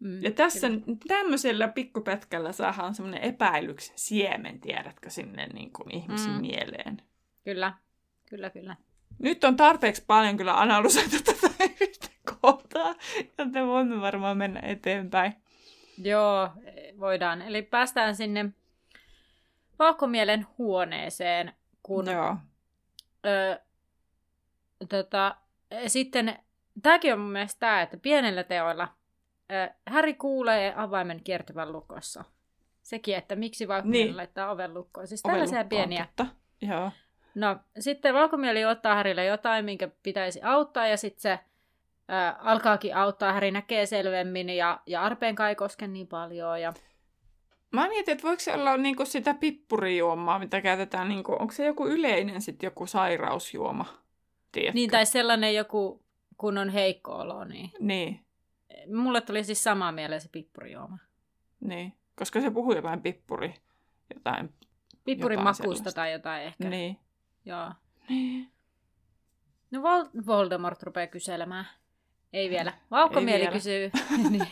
[0.00, 0.82] Mm, ja tässä kyllä.
[1.08, 6.40] tämmöisellä pikkupätkällä saadaan semmoinen epäilyks siemen, tiedätkö, sinne niin kuin ihmisen mm.
[6.40, 7.02] mieleen.
[7.44, 7.72] Kyllä,
[8.30, 8.76] kyllä, kyllä.
[9.18, 12.08] Nyt on tarpeeksi paljon kyllä analysoitu tätä yhtä
[12.40, 12.94] kohtaa,
[13.38, 15.32] joten voimme varmaan mennä eteenpäin.
[15.98, 16.48] Joo,
[16.98, 17.42] voidaan.
[17.42, 18.50] Eli päästään sinne
[19.78, 21.52] vauhkomielen huoneeseen,
[21.82, 22.36] kun Joo.
[23.26, 23.60] Ö,
[24.88, 25.36] tota,
[25.86, 26.38] sitten,
[26.82, 28.88] tämäkin on mun mielestä tämä, että pienellä teoilla
[29.52, 32.24] ö, Häri kuulee avaimen kiertävän lukossa.
[32.82, 34.16] Sekin, että miksi vauhkomieli niin.
[34.16, 35.06] laittaa oven lukkoon.
[35.06, 36.06] Siis tällaisia pieniä.
[36.06, 36.26] Totta.
[36.62, 36.90] Joo.
[37.34, 41.38] No, sitten valkomieli ottaa Härille jotain, minkä pitäisi auttaa, ja sitten se
[42.08, 46.60] ää, alkaakin auttaa, Häri näkee selvemmin ja, ja arpeen kai koske niin paljon.
[46.60, 46.72] Ja...
[47.72, 51.86] Mä mietin, että voiko se olla niinku sitä pippurijuomaa, mitä käytetään, niinku, onko se joku
[51.86, 53.84] yleinen sitten joku sairausjuoma?
[54.52, 54.74] Tiedätkö?
[54.74, 56.04] Niin, tai sellainen joku,
[56.36, 57.70] kun on heikko olo, niin...
[57.80, 58.20] Niin.
[58.94, 60.98] Mulle tuli siis sama mieleen se pippurijuoma.
[61.60, 63.54] Niin, koska se puhuu jotain pippuri,
[64.14, 64.54] jotain
[65.04, 65.92] Pippurin Jotain makuusta sellaista.
[65.92, 66.68] tai jotain ehkä.
[66.68, 66.98] Niin.
[67.44, 67.72] Joo.
[68.08, 68.48] niin.
[69.70, 71.66] No Vol- Voldemort rupeaa kyselemään.
[72.32, 72.72] Ei vielä.
[72.90, 73.52] Vauhkomieli vielä.
[73.52, 73.90] kysyy.
[74.30, 74.48] niin.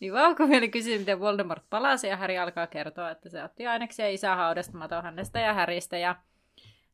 [0.00, 4.36] niin Vauhkomieli kysyy, miten Voldemort palasi ja Harry alkaa kertoa, että se otti aineksia isän
[4.36, 6.16] haudasta maton hänestä ja Häristä ja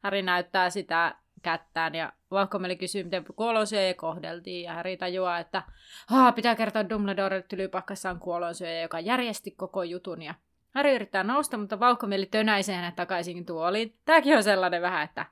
[0.02, 5.62] Harry näyttää sitä kättään ja Vauhkomieli kysyy, miten kuolonsyöjä kohdeltiin ja Harry tajuaa, että
[6.06, 10.34] Haa, pitää kertoa Dumbledore, että Tylypakkassa on kuolonsyöjä, joka järjesti koko jutun ja
[10.74, 13.94] Harry yrittää nousta, mutta Vauhkomieli tönäisee hänet takaisin tuoliin.
[14.04, 15.26] Tääkin on sellainen vähän, että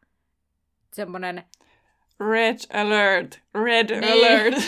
[0.92, 1.44] semmoinen
[2.31, 3.40] Red alert!
[3.64, 4.12] Red Niin.
[4.12, 4.55] alert!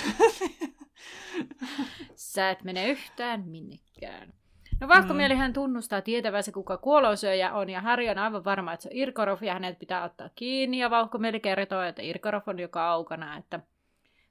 [2.14, 4.32] Sä et mene yhtään minnekään.
[4.80, 8.96] No Vauhkomielihän tunnustaa tietävänsä, kuka kuolonsyöjä on, ja Harry on aivan varma, että se on
[8.96, 13.60] Irkorov, ja hänet pitää ottaa kiinni, ja Vauhkomieli kertoo, että Irkorov on joka aukana, että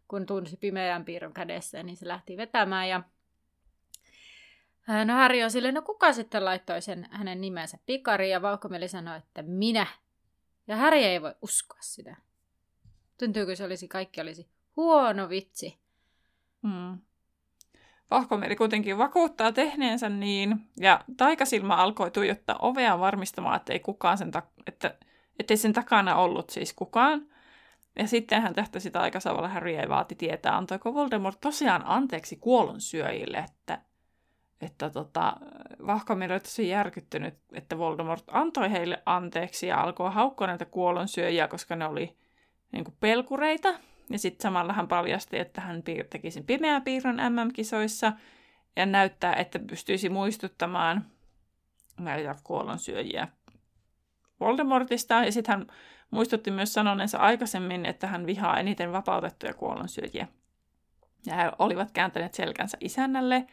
[0.07, 3.03] kun tunsi pimeän piirron kädessä, niin se lähti vetämään, ja
[5.05, 9.17] No Harry on silleen, no kuka sitten laittoi sen hänen nimensä pikariin, ja Vauhkomieli sanoi,
[9.17, 9.87] että minä.
[10.67, 12.15] Ja Harry ei voi uskoa sitä.
[13.19, 15.79] Tuntuuko se olisi, kaikki olisi huono vitsi.
[16.61, 16.99] Mm.
[18.11, 24.31] Vahkomieli kuitenkin vakuuttaa tehneensä niin, ja taikasilmä alkoi tuijottaa ovea varmistamaan, että ei kukaan sen
[24.37, 24.95] tak- että,
[25.39, 27.27] ettei sen takana ollut siis kukaan.
[27.99, 33.81] Ja sitten hän tähtäsi taikasavalla Harry ei vaati tietää, antoiko Voldemort tosiaan anteeksi kuolonsyöjille, että,
[34.61, 35.35] että tota,
[35.87, 41.75] Vahkomieli oli tosi järkyttynyt, että Voldemort antoi heille anteeksi ja alkoi haukkoa näitä kuolonsyöjiä, koska
[41.75, 42.17] ne oli
[42.71, 43.69] niin kuin pelkureita.
[44.09, 48.13] Ja sitten samalla hän paljasti, että hän teki sen pimeän piirron MM-kisoissa
[48.75, 51.05] ja näyttää, että pystyisi muistuttamaan
[51.99, 53.27] näitä kuolonsyöjiä
[54.39, 55.13] Voldemortista.
[55.13, 55.67] Ja sitten hän
[56.11, 60.27] muistutti myös sanoneensa aikaisemmin, että hän vihaa eniten vapautettuja kuolonsyöjiä.
[61.25, 63.47] Ja he olivat kääntäneet selkänsä isännälle.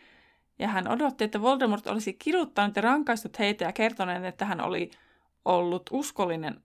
[0.59, 4.91] Ja hän odotti, että Voldemort olisi kiduttanut ja rankaistut heitä ja kertoneen, että hän oli
[5.45, 6.61] ollut uskollinen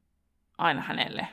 [0.58, 1.28] aina hänelle.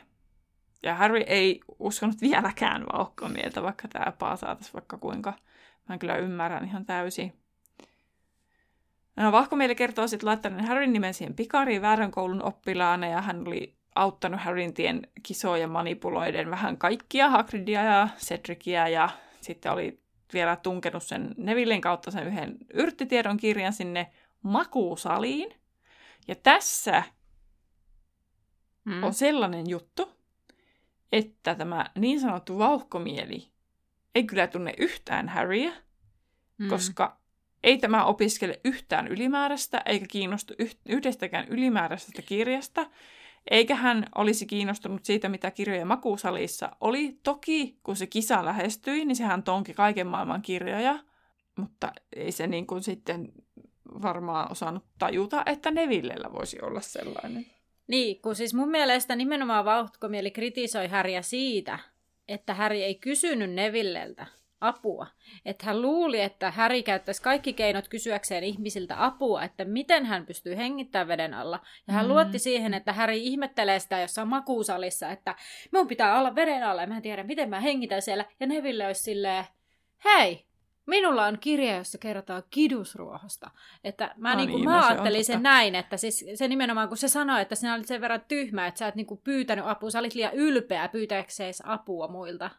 [0.83, 5.33] Ja Harry ei uskonut vieläkään vauhkomieltä, vaikka tämä paasaa tässä vaikka kuinka.
[5.89, 7.33] Mä kyllä ymmärrän ihan täysin.
[9.15, 13.75] No, vahkomieli kertoo sitten laittaneen Harryn nimen siihen pikariin väärän koulun oppilaana ja hän oli
[13.95, 19.09] auttanut Harryn tien kisoja manipuloiden vähän kaikkia Hagridia ja Cedricia ja
[19.41, 19.99] sitten oli
[20.33, 24.11] vielä tunkenut sen Nevillen kautta sen yhden yrttitiedon kirjan sinne
[24.43, 25.53] makuusaliin.
[26.27, 27.03] Ja tässä
[28.87, 29.03] Mm.
[29.03, 30.16] on sellainen juttu,
[31.11, 33.47] että tämä niin sanottu vauhkomieli
[34.15, 35.73] ei kyllä tunne yhtään Harryä,
[36.57, 36.67] Mm.
[36.69, 37.17] koska
[37.63, 42.89] ei tämä opiskele yhtään ylimääräistä, eikä kiinnostu yh- yhdestäkään ylimääräisestä kirjasta,
[43.51, 47.19] eikä hän olisi kiinnostunut siitä, mitä kirjoja makuusalissa oli.
[47.23, 50.99] Toki, kun se kisa lähestyi, niin sehän tonki kaiken maailman kirjoja,
[51.57, 53.31] mutta ei se niin kuin sitten
[54.01, 57.45] varmaan osannut tajuta, että Nevillellä voisi olla sellainen.
[57.87, 61.79] Niin, kun siis mun mielestä nimenomaan vauhkomieli kritisoi Häriä siitä,
[62.27, 64.27] että Häri ei kysynyt Nevilleltä
[64.61, 65.07] apua.
[65.45, 70.57] Että hän luuli, että Häri käyttäisi kaikki keinot kysyäkseen ihmisiltä apua, että miten hän pystyy
[70.57, 71.59] hengittämään veden alla.
[71.87, 72.11] Ja hän mm.
[72.11, 75.35] luotti siihen, että Häri ihmettelee sitä jossain makuusalissa, että
[75.73, 78.25] mun pitää olla veden alla ja mä en tiedä, miten mä hengitän siellä.
[78.39, 79.45] Ja Neville olisi silleen,
[80.05, 80.45] hei,
[80.87, 83.51] Minulla on kirja, jossa kerrotaan kidusruohosta.
[83.83, 85.49] Että mä, No niin kuin, niin, mä no se ajattelin sen totta.
[85.49, 88.77] näin, että siis se nimenomaan kun se sanoi, että sinä olit sen verran tyhmä, että
[88.77, 92.49] sä et niin kuin pyytänyt apua, sä olit liian ylpeä pyytääkseen apua muilta.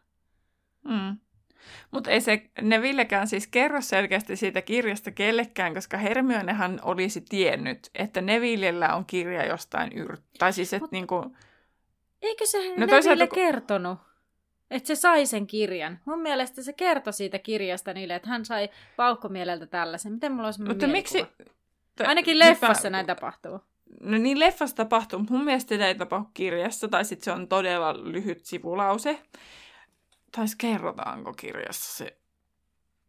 [0.83, 1.17] Mm.
[1.91, 8.21] Mutta ei se Nevillekään siis kerro selkeästi siitä kirjasta kellekään, koska Hermionehan olisi tiennyt, että
[8.21, 10.17] Nevillellä on kirja jostain yr...
[10.39, 11.35] Tai siis, että Mut- niinku...
[12.21, 13.99] Eikö se No no, Neville toisaalta kertonut,
[14.71, 15.99] että se sai sen kirjan?
[16.05, 20.13] Mun mielestä se kertoi siitä kirjasta niille, että hän sai paukkomieleltä tällaisen.
[20.13, 21.25] Miten mulla olisi Mutta miksi...
[22.07, 23.59] Ainakin Nyt leffassa mä- näin tapahtuu.
[24.01, 27.47] No niin, leffassa tapahtuu, mutta mun mielestä sitä ei tapahdu kirjassa, tai sitten se on
[27.47, 29.19] todella lyhyt sivulause.
[30.31, 32.17] Tai kerrotaanko kirjassa se?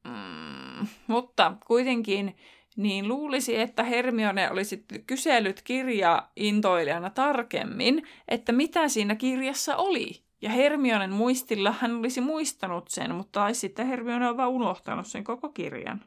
[0.04, 2.36] Mm, mutta kuitenkin
[2.76, 10.22] niin luulisi, että Hermione olisi kysellyt kirjaa intoilijana tarkemmin, että mitä siinä kirjassa oli.
[10.42, 15.24] Ja Hermionen muistilla hän olisi muistanut sen, mutta tai sitten Hermione on vaan unohtanut sen
[15.24, 16.04] koko kirjan.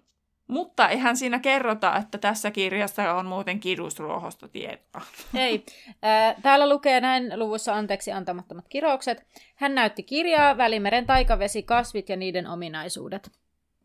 [0.48, 5.02] Mutta eihän siinä kerrota, että tässä kirjassa on muuten kidusruohosta tietoa.
[5.34, 5.66] Ei.
[6.02, 9.26] Ää, Täällä lukee näin luvussa anteeksi antamattomat kiroukset.
[9.56, 13.32] Hän näytti kirjaa, Välimeren taikavesi, kasvit ja niiden ominaisuudet.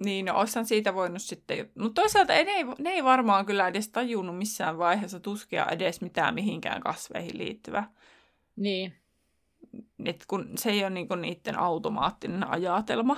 [0.05, 1.71] Niin, no oishan siitä voinut sitten...
[1.79, 6.01] Mutta toisaalta ei, ne, ei, ne ei varmaan kyllä edes tajunnut missään vaiheessa tuskia edes
[6.01, 7.85] mitään mihinkään kasveihin liittyvä.
[8.57, 8.98] Niin.
[10.05, 13.17] Et kun se ei ole niinku niiden automaattinen ajatelma,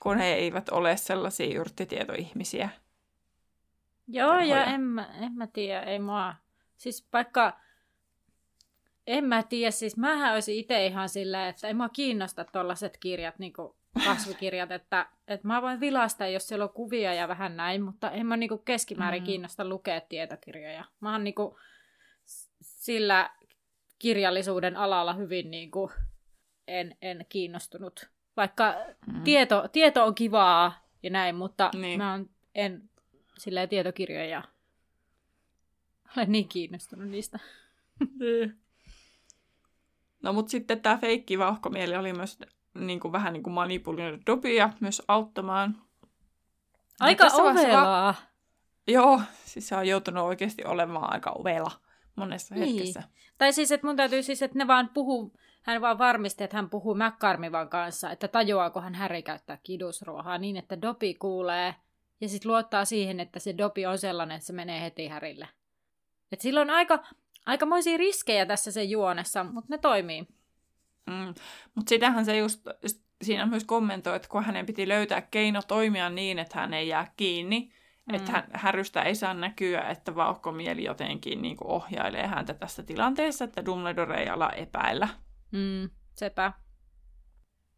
[0.00, 2.68] kun he eivät ole sellaisia yrttitietoihmisiä.
[4.08, 4.56] Joo, terhoja.
[4.56, 6.34] ja en mä, en mä tiedä, ei mua.
[6.76, 7.60] Siis vaikka,
[9.06, 13.38] en mä tiedä, siis mähän olisin itse ihan silleen, että ei mua kiinnosta tollaset kirjat,
[13.38, 13.52] niin
[14.04, 18.26] kasvikirjat, että, että mä voin vilasta, jos siellä on kuvia ja vähän näin, mutta en
[18.26, 19.26] mä niin keskimäärin Mm.
[19.26, 20.84] kiinnosta lukea tietokirjoja.
[21.00, 21.34] Mä oon niin
[22.60, 23.30] sillä
[23.98, 25.90] kirjallisuuden alalla hyvin niin kuin,
[26.66, 28.08] en, en kiinnostunut.
[28.36, 28.74] Vaikka
[29.06, 29.22] Mm.
[29.22, 31.98] tieto, tieto on kivaa ja näin, mutta Niin.
[31.98, 32.90] mä on, en
[33.38, 34.42] silleen tietokirjoja
[36.16, 37.38] ole niin kiinnostunut niistä.
[40.22, 42.38] No mutta sitten tämä feikki vauhkomieli oli myös
[42.74, 45.82] niin kuin, vähän niin kuin manipuloinut Dobia myös auttamaan.
[47.00, 48.14] Aika ovelaa.
[48.86, 51.70] Joo, siis se on joutunut oikeasti olemaan aika ovela
[52.18, 52.76] monessa Niin.
[52.76, 53.02] hetkessä.
[53.38, 56.70] Tai siis, että mun täytyy siis, että ne vaan puhuu, hän vaan varmisti, että hän
[56.70, 61.74] puhuu McCarmivan kanssa, että tajuaako hän Häri käyttää kidusruohaa niin, että Dopi kuulee,
[62.20, 65.48] ja sitten luottaa siihen, että se Dopi on sellainen, että se menee heti Härille.
[66.32, 67.04] Et sillä on aika,
[67.46, 70.26] aikamoisia riskejä tässä sen juonessa, mutta ne toimii.
[71.06, 71.34] Mm.
[71.74, 76.10] Mutta sitähän se just, just siinä myös kommentoi, että kun hänen piti löytää keino toimia
[76.10, 77.72] niin, että hän ei jää kiinni,
[78.08, 78.14] mm.
[78.14, 83.44] että hän, Härystä ei saa näkyä, että vauhkomieli jotenkin niin kuin ohjailee häntä tässä tilanteessa,
[83.44, 85.08] että Dumbledore ei ala epäillä.
[85.52, 86.52] Mm, sepä.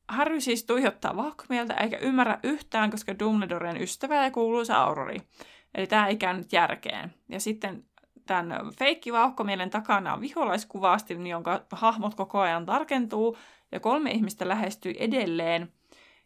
[0.09, 5.21] Harry siis tuijottaa vauhkomieltä eikä ymmärrä yhtään, koska Dumbledoren ystävä ja kuuluisa Aurori.
[5.75, 7.14] Eli tämä ei käynyt järkeen.
[7.29, 7.85] Ja sitten
[8.27, 13.37] tämän feikki vauhkomielen takana on viholaiskuvasti, jonka hahmot koko ajan tarkentuu,
[13.73, 15.73] ja kolme ihmistä lähestyy edelleen.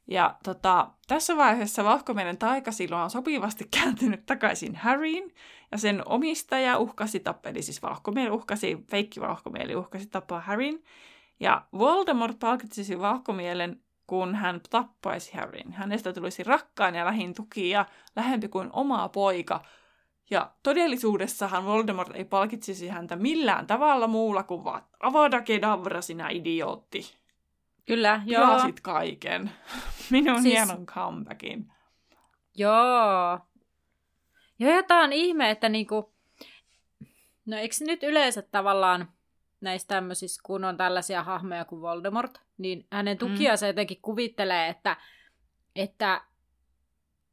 [0.06, 5.34] Ja tota, tässä vaiheessa vauhkomielen taikasilo on sopivasti kääntynyt takaisin Harryin,
[5.72, 10.82] ja sen omistaja uhkasi tappaa, eli siis vauhkomieli uhkasi, feikki vauhkomieli uhkasi tappaa Harryn,
[11.40, 15.72] ja Voldemort palkitsisi vauhkomielen, kun hän tappaisi Harryn.
[15.72, 17.84] Hänestä tulisi rakkaan ja lähin tuki ja
[18.16, 19.64] lähempi kuin oma poika.
[20.30, 27.23] Ja todellisuudessahan Voldemort ei palkitsisi häntä millään tavalla muulla kuin vaan avada kedavra, sinä idiootti.
[27.86, 28.46] Kyllä, joo.
[28.46, 29.50] Pilasit kaiken.
[30.10, 31.72] Minun Siis- hienon comebackin.
[32.54, 33.40] Joo.
[34.58, 36.14] Joo, ja tää on ihme, että niinku...
[37.46, 39.08] No eikö nyt yleensä tavallaan
[39.60, 43.68] näissä tämmöisissä, kun on tällaisia hahmoja kuin Voldemort, niin hänen tukiansa mm.
[43.68, 44.96] jotenkin kuvittelee, että,
[45.76, 46.20] että,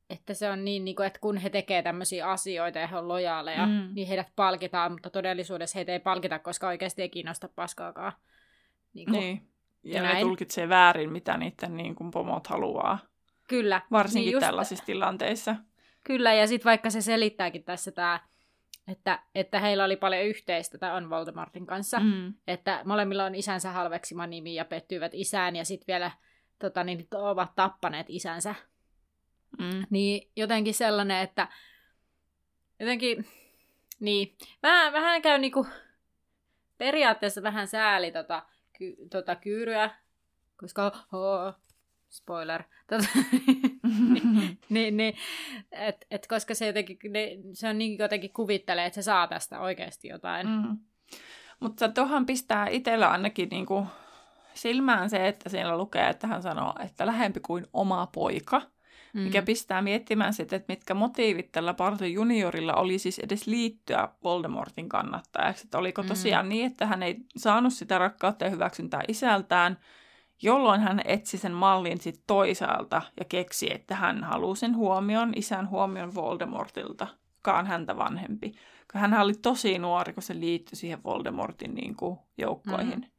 [0.10, 3.08] että se on niin, niin kuin, että kun he tekee tämmöisiä asioita ja he on
[3.08, 3.72] lojaaleja, Mm.
[3.72, 3.90] mm.
[3.94, 8.14] niin heidät palkitaan, mutta todellisuudessa heitä ei palkita, koska oikeasti ei kiinnosta paskaakaan.
[8.94, 9.51] Niin kuin, Niin.
[9.84, 10.28] Ja, Ja ne näin.
[10.28, 13.00] tulkitsee väärin, mitä niiden niin kuin pomot haluaa.
[13.48, 13.82] Kyllä.
[13.92, 15.56] Varsinkin niin just- tällaisissa tilanteissa.
[16.04, 18.20] Kyllä, ja sitten vaikka se selittääkin tässä tämä,
[18.88, 22.00] että, että heillä oli paljon yhteistä, tämä on Voldemortin kanssa.
[22.00, 22.34] Mm.
[22.48, 26.12] että molemmilla on isänsä halveksima nimi ja pettyivät isään ja sitten vielä
[26.60, 28.56] tota, niin, ovat tappaneet isänsä.
[29.60, 29.86] Mm.
[29.90, 31.48] Niin jotenkin sellainen, että
[32.80, 33.26] jotenkin,
[34.00, 35.68] niin, vähän, vähän käy niinku
[36.78, 38.44] periaatteessa vähän sääli tota,
[38.82, 39.90] ky, tota kyyryä,
[40.58, 41.54] koska, oh,
[42.10, 43.08] spoiler, tota,
[44.70, 45.16] niin, niin,
[45.72, 49.60] et, et koska se, jotenkin, ne, se on niin jotenkin kuvittelee, että se saa tästä
[49.60, 50.48] oikeasti jotain.
[50.48, 50.78] Mm.
[51.60, 53.88] Mutta tuohon pistää itsellä ainakin niinku
[54.54, 58.62] silmään se, että siellä lukee, että hän sanoo, että lähempi kuin oma poika.
[59.14, 59.22] Mm.
[59.22, 64.90] Mikä pistää miettimään sitten, että mitkä motiivit tällä Barto juniorilla oli siis edes liittyä Voldemortin
[64.90, 65.64] kannattajaksi.
[65.68, 66.08] Että oliko Mm.
[66.08, 69.78] tosiaan niin, että hän ei saanut sitä rakkautta ja hyväksyntää isältään,
[70.42, 75.70] jolloin hän etsi sen mallin sitten toisaalta ja keksi, että hän haluaa sen huomion, isän
[75.70, 78.52] huomion Voldemortilta, joka on häntä vanhempi.
[78.94, 83.00] Hän oli tosi nuori, kun se liittyi siihen Voldemortin niin kuin, joukkoihin.
[83.00, 83.12] Mm.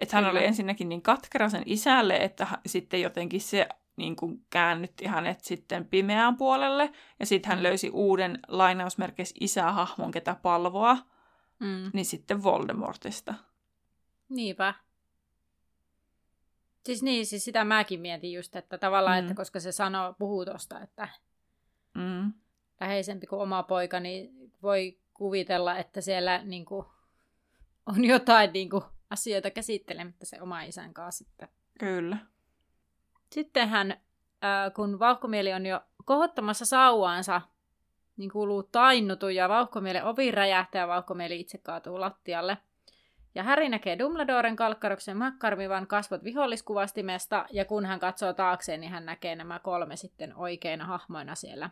[0.00, 0.38] Että hän Kyllä.
[0.38, 5.40] oli ensinnäkin niin katkera sen isälle, että hän- sitten jotenkin se niin kuin käännytti hänet
[5.44, 6.92] sitten pimeään puolelle.
[7.20, 10.98] Ja sitten hän löysi uuden lainausmerkeissä isähahmon, ketä palvoa,
[11.60, 11.90] Mm.
[11.92, 13.34] niin sitten Voldemortista.
[14.28, 14.74] Niinpä.
[16.84, 19.22] Siis niin, siis sitä mäkin mietin just, että tavallaan, Mm.
[19.22, 19.26] mm.
[19.30, 21.08] että koska se sanoo, puhuu tosta, että
[21.94, 22.32] Mm.
[22.80, 26.86] läheisempi kuin oma poika, niin voi kuvitella, että siellä niin kuin,
[27.86, 31.48] on jotain niin kuin, asioita käsittelemättä se oma isän kanssa sitten.
[31.78, 32.16] Kyllä.
[33.32, 37.40] Sittenhän, äh, kun vauhkomieli on jo kohottamassa sauvaansa,
[38.16, 42.58] niin kuuluu tainnutu ja vauhkomielen ovi räjähtää ja vauhkomieli itse kaatuu lattialle.
[43.34, 49.06] Ja Harry näkee Dumbledoren kalkkaroksen makkarmivan kasvot viholliskuvastimesta, ja kun hän katsoo taakseen, niin hän
[49.06, 51.70] näkee nämä kolme sitten oikeina hahmoina siellä.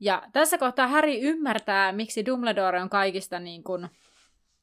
[0.00, 3.88] Ja tässä kohtaa Harry ymmärtää, miksi Dumbledore on kaikista niin kuin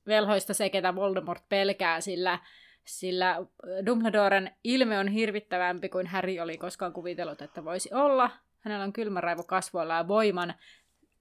[0.08, 2.40] velhoista se, ketä Voldemort pelkää, sillä
[2.86, 3.36] sillä
[3.86, 8.30] Dumbledoren ilme on hirvittävämpi kuin Harry oli koskaan kuvitellut, että voisi olla.
[8.60, 10.54] Hänellä on kylmä raivo kasvoilla ja voiman,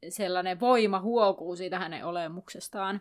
[0.08, 3.00] sellainen voima huokuu siitä hänen olemuksestaan.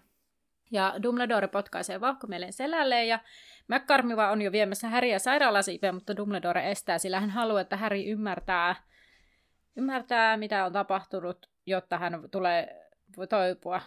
[0.72, 3.20] Ja Dumbledore potkaisee vauhkomielen selälleen ja
[3.68, 8.76] McCarmiva on jo viemässä Häriä sairaalasiipeen, mutta Dumbledore estää, sillä hän haluaa, että Häri ymmärtää,
[9.76, 12.90] ymmärtää, mitä on tapahtunut, jotta hän tulee
[13.30, 13.82] toipua.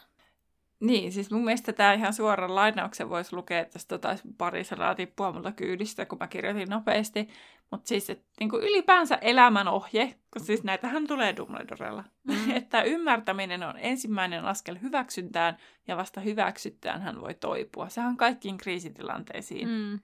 [0.82, 5.32] Niin, siis mun mielestä tämä ihan suoran lainauksen voisi lukea, tästä taisi pari sanaa tippua
[5.32, 7.28] multa kyydistä, kun mä kirjoitin nopeasti.
[7.70, 12.50] Mutta siis että niin ylipäänsä elämänohje, kun siis näitähän tulee Dumbledorella, mm.
[12.56, 15.56] että ymmärtäminen on ensimmäinen askel hyväksyntään
[15.88, 17.88] ja vasta hyväksyttään hän voi toipua.
[17.88, 19.68] Sehän on kaikkiin kriisitilanteisiin.
[19.68, 20.00] Mm.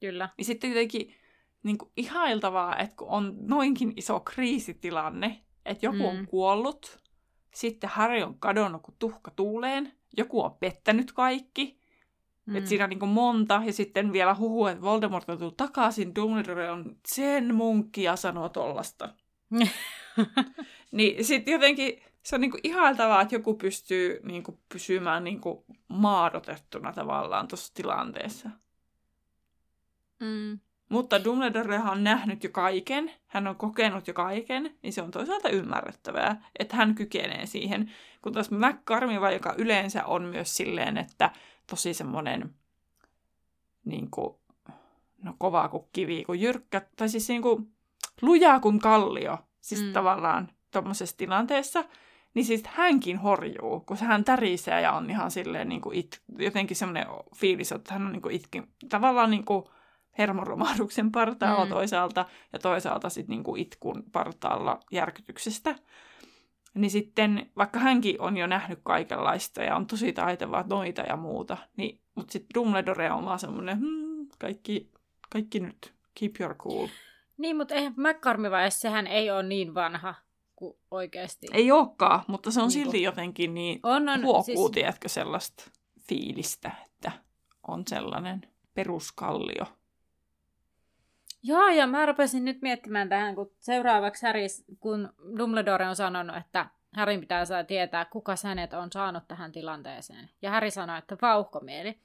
[0.00, 0.28] Kyllä.
[0.38, 1.14] Ja sitten jotenkin
[1.62, 6.04] niin kuin ihailtavaa, että kun on noinkin iso kriisitilanne, että joku mm.
[6.04, 6.98] on kuollut,
[7.54, 11.84] sitten Harry on kadonnut kuin tuhka tuuleen, joku on pettänyt kaikki,
[12.46, 12.56] Mm.
[12.56, 16.70] Että siinä on niin monta, ja sitten vielä huhu, että Voldemort on tullut takaisin, Dumbledore
[16.70, 19.08] on sen munkki ja sanoo tollasta.
[20.92, 25.64] niin sitten jotenkin se on niin ihailtavaa, että joku pystyy niin kuin, pysymään niin kuin,
[25.88, 28.50] maadotettuna tavallaan tuossa tilanteessa.
[30.20, 30.58] Mm.
[30.88, 35.48] Mutta Dumbledorehan on nähnyt jo kaiken, hän on kokenut jo kaiken, niin se on toisaalta
[35.48, 37.92] ymmärrettävää, että hän kykenee siihen.
[38.24, 41.30] Kun taas McCarmiva, joka yleensä on myös silleen, että
[41.70, 42.54] tosi semmoinen
[43.84, 44.36] niin kuin,
[45.22, 47.72] no kovaa kuin kivi, kuin jyrkkä, tai siis niin kuin
[48.22, 49.92] lujaa kuin kallio, siis mm.
[49.92, 51.84] tavallaan tuommoisessa tilanteessa,
[52.34, 56.76] niin siis hänkin horjuu, kun hän tärisee ja on ihan silleen niin kuin it, jotenkin
[56.76, 57.06] semmoinen
[57.36, 59.64] fiilis, että hän on niin kuin itki, tavallaan niin kuin
[60.18, 61.70] hermoromahduksen partaalla mm.
[61.70, 65.74] toisaalta ja toisaalta sitten niin kuin itkun partaalla järkytyksestä.
[66.74, 71.56] Niin sitten, vaikka hänkin on jo nähnyt kaikenlaista ja on tosi taitava noita ja muuta,
[71.76, 74.90] niin, mutta sitten Dumbledore on vaan semmoinen, hmm, kaikki,
[75.30, 76.88] kaikki nyt, keep your cool.
[77.38, 80.14] Niin, mutta eihän McCormiva, sehän ei ole niin vanha
[80.56, 81.46] kuin oikeasti.
[81.52, 84.70] Ei olekaan, mutta se on niin silti jotenkin niin on, on, huokuu, siis...
[84.70, 85.70] tiedätkö, sellaista
[86.08, 87.12] fiilistä, että
[87.68, 88.42] on sellainen
[88.74, 89.64] peruskallio.
[91.46, 94.46] Joo, ja mä rupesin nyt miettimään tähän, kun seuraavaksi Harry,
[94.80, 96.66] kun Dumbledore on sanonut, että
[96.96, 100.30] Harry pitää saa tietää, kuka hänet on saanut tähän tilanteeseen.
[100.42, 101.98] Ja Harry sanoi, että vauhkomieli.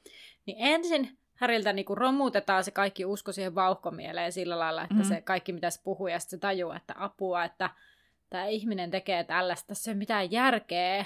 [0.46, 5.04] Niin ensin Häriltä niinku romutetaan se kaikki usko siihen vauhkomieleen sillä lailla, että mm.
[5.04, 7.70] se kaikki mitä se puhuu ja sitten se tajuu, että apua, että
[8.30, 11.06] tämä ihminen tekee tällaista, se ei mitään järkeä.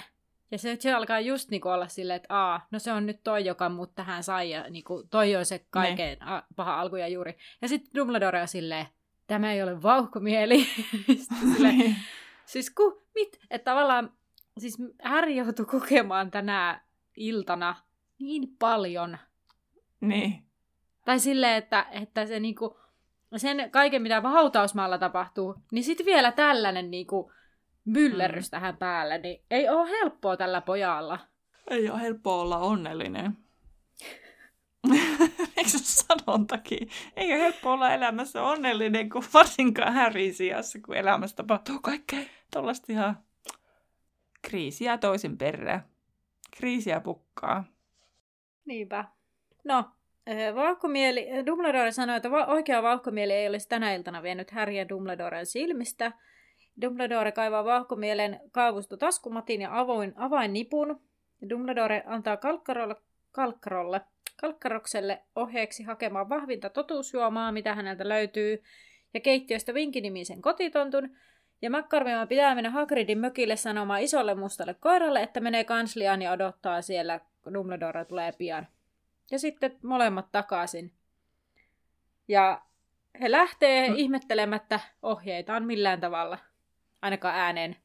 [0.54, 3.44] Ja se, se alkaa just niinku olla silleen, että aa, no se on nyt toi,
[3.44, 7.38] joka mut tähän sai, ja niinku, toi on se kaikkein a, paha alku ja juuri.
[7.62, 8.86] Ja sitten Dumbledore on silleen,
[9.26, 10.66] tämä ei ole vauhkomieli.
[11.40, 11.96] silleen,
[12.52, 13.40] siis ku, mit?
[13.50, 14.12] Että tavallaan,
[14.58, 16.80] siis Harry joutui kokemaan tänä
[17.16, 17.76] iltana
[18.18, 19.18] niin paljon.
[20.00, 20.44] Niin.
[21.04, 22.78] Tai silleen, että, että se niinku,
[23.36, 27.32] sen kaiken, mitä hautausmaalla tapahtuu, niin sitten vielä tällainen niinku,
[27.84, 28.50] myllerrys mm.
[28.50, 31.18] tähän päälle, niin ei ole helppoa tällä pojalla.
[31.70, 33.36] Ei ole helppoa olla onnellinen.
[35.56, 36.88] Eikö se sanontakin?
[37.16, 42.20] Ei ole helppo olla elämässä onnellinen, kun varsinkaan härin sijassa, kun elämässä tapahtuu kaikkea
[42.52, 43.18] tuollaista ihan
[44.42, 45.84] kriisiä toisen perään.
[46.56, 47.64] Kriisiä pukkaa.
[48.64, 49.04] Niinpä.
[49.64, 49.90] No,
[50.26, 56.12] eh, vauhkomieli, Dumbledore sanoi, että oikea vauhkomieli ei olisi tänä iltana vienyt Harry Dumbledoren silmistä–
[56.82, 61.00] Dumbledore kaivaa vahkomielen kaavusta taskumatin ja avoin, avainnipun.
[61.48, 62.96] Dumbledore antaa Kalkkarolle,
[63.32, 64.00] Kalkkarolle,
[64.40, 68.62] Kalkkarokselle ohjeeksi hakemaan vahvinta totuusjuomaa, mitä häneltä löytyy,
[69.14, 71.16] ja keittiöstä vinkinimisen kotitontun.
[71.62, 76.82] Ja McCormivan pitää mennä Hagridin mökille sanomaan isolle mustalle koiralle, että menee kansliaan ja odottaa
[76.82, 78.68] siellä, kun Dumbledore tulee pian.
[79.30, 80.92] Ja sitten molemmat takaisin.
[82.28, 82.62] Ja
[83.20, 83.94] he lähtee mm.
[83.96, 86.38] ihmettelemättä ohjeitaan millään tavalla
[87.04, 87.76] ainakaan ääneen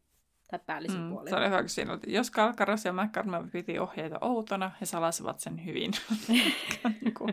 [0.49, 1.30] tai päällisin mm, puolin.
[1.30, 5.39] Se oli hyvä, kun siinä oli, jos Kalkaros ja McCartman piti ohjeita outona, he salasivat
[5.39, 5.91] sen hyvin.
[7.01, 7.28] Niinku.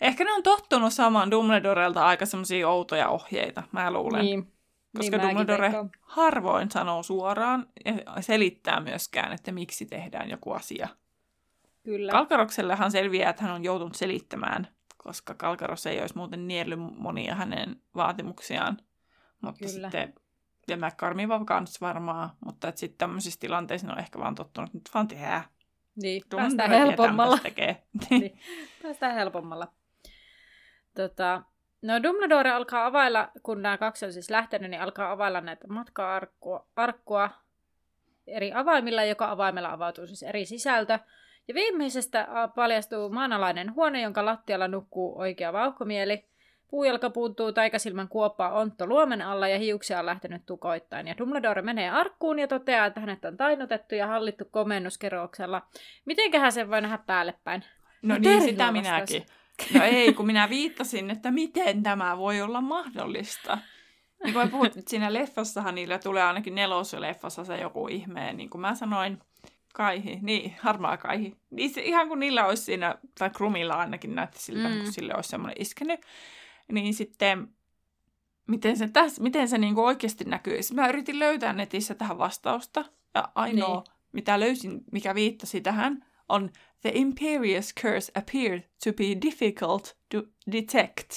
[0.00, 4.24] Ehkä ne on tottunut saamaan Dumbledorelta aika semmoisia outoja ohjeita, mä luulen.
[4.24, 4.52] Niin.
[4.96, 10.88] Koska niin Dumbledore harvoin sanoo suoraan ja selittää myöskään, että miksi tehdään joku asia.
[11.82, 12.12] Kyllä.
[12.12, 17.76] Kalkaroksellehan selviää, että hän on joutunut selittämään, koska Kalkaros ei olisi muuten niellyt monia hänen
[17.94, 18.78] vaatimuksiaan.
[19.44, 19.90] Mutta Kyllä.
[19.90, 20.14] sitten,
[20.68, 25.08] ja McCarmiva kanssa varmaan, mutta sitten tämmöisissä tilanteissa on ehkä vaan tottunut, että nyt vaan
[25.08, 25.44] tehdään.
[26.02, 27.38] Niin, päästään helpommalla.
[27.38, 27.82] Tekee.
[28.10, 28.38] niin,
[28.82, 29.72] päästään helpommalla.
[30.94, 31.42] Tota,
[31.82, 36.66] no Dumbledore alkaa availla, kun nämä kaksi on siis lähtenyt, niin alkaa availla näitä matka-arkkua
[36.76, 37.30] arkkua
[38.26, 40.98] eri avaimilla, joka avaimella avautuu siis eri sisältö.
[41.48, 46.28] Ja viimeisestä paljastuu maanalainen huone, jonka lattialla nukkuu oikea vauhkomieli.
[46.70, 51.08] Puujalka puuttuu taikasilmän kuoppaa Ontto luomen alla ja hiuksia on lähtenyt tukoittain.
[51.08, 55.62] Ja Dumbledore menee arkkuun ja toteaa, että hänet on tainotettu ja hallittu komennuskerouksella.
[56.04, 57.64] Mitenköhän sen voi nähdä päälle päin?
[58.02, 59.26] No niin, sitä minäkin.
[59.74, 63.58] No ei, kun minä viittasin, että miten tämä voi olla mahdollista.
[64.24, 66.54] Niin kuin puhuttiin, että siinä leffassahan niillä tulee ainakin
[66.98, 69.18] leffassa se joku ihmeen, niin kuin mä sanoin,
[69.74, 71.36] kaihi, niin, harmaa kaihi.
[71.50, 74.76] Niin se, ihan kuin niillä olisi siinä, tai Krumilla ainakin näytti siltä, mm.
[74.76, 76.00] kun sille olisi semmoinen iskenyt.
[76.72, 77.48] Niin sitten,
[78.48, 80.60] miten se, tässä, miten se niin kuin oikeasti näkyy.
[80.74, 82.84] Mä yritin löytää netissä tähän vastausta.
[83.14, 83.94] Ja ainoa, niin.
[84.12, 86.50] mitä löysin, mikä viittasi tähän, on
[86.80, 91.10] The Imperious Curse appeared to be difficult to detect.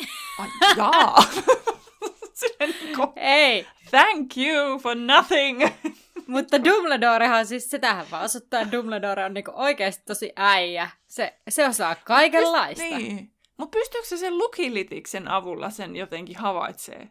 [0.38, 1.16] Ai, jaa.
[2.60, 3.66] niin kuin, Ei.
[3.90, 5.62] Thank you for nothing.
[6.26, 10.90] Mutta Dumbledorehan siis, sitähän vaan osoittaa, Dumbledore on niinku oikeasti tosi äijä.
[11.06, 12.84] Se, se osaa kaikenlaista.
[12.84, 13.32] Pyst- niin.
[13.56, 17.10] Mutta pystyykö se sen lukilitiksen avulla sen jotenkin havaitsee?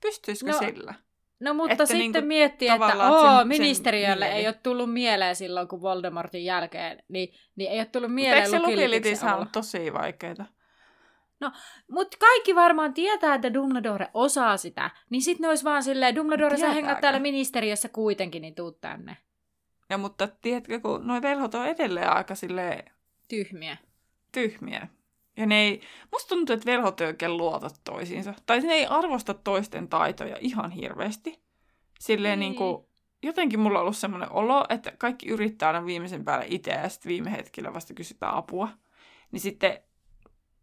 [0.00, 0.94] Pystyisikö no, sillä?
[1.40, 5.36] No mutta että sitten niinku, miettii, että oo, sen, ministeriölle sen ei ole tullut mieleen
[5.36, 9.48] silloin, kun Voldemortin jälkeen, niin, niin ei ole tullut mieleen Mutta eikö se lukilitis on
[9.52, 10.44] tosi vaikeita?
[11.40, 11.52] No,
[11.90, 14.90] mutta kaikki varmaan tietää, että Dumbledore osaa sitä.
[15.10, 19.16] Niin sitten ne olisi vaan silleen, Dumbledore, sä hengät täällä ministeriössä kuitenkin, niin tuu tänne.
[19.90, 22.90] Ja mutta tiedätkö, kun noi velhot on edelleen aika silleen...
[23.28, 23.76] Tyhmiä.
[24.34, 24.88] Tyhmiä.
[25.36, 25.80] Ja ne ei,
[26.12, 28.34] musta tuntuu, että velhot ei oikein luota toisiinsa.
[28.46, 31.42] Tai ne ei arvosta toisten taitoja ihan hirveästi.
[32.00, 32.50] Silleen niin.
[32.50, 32.86] niin kuin,
[33.22, 37.10] jotenkin mulla on ollut semmoinen olo, että kaikki yrittää aina viimeisen päälle itse ja sitten
[37.10, 38.68] viime hetkellä vasta kysytään apua.
[39.32, 39.78] Niin sitten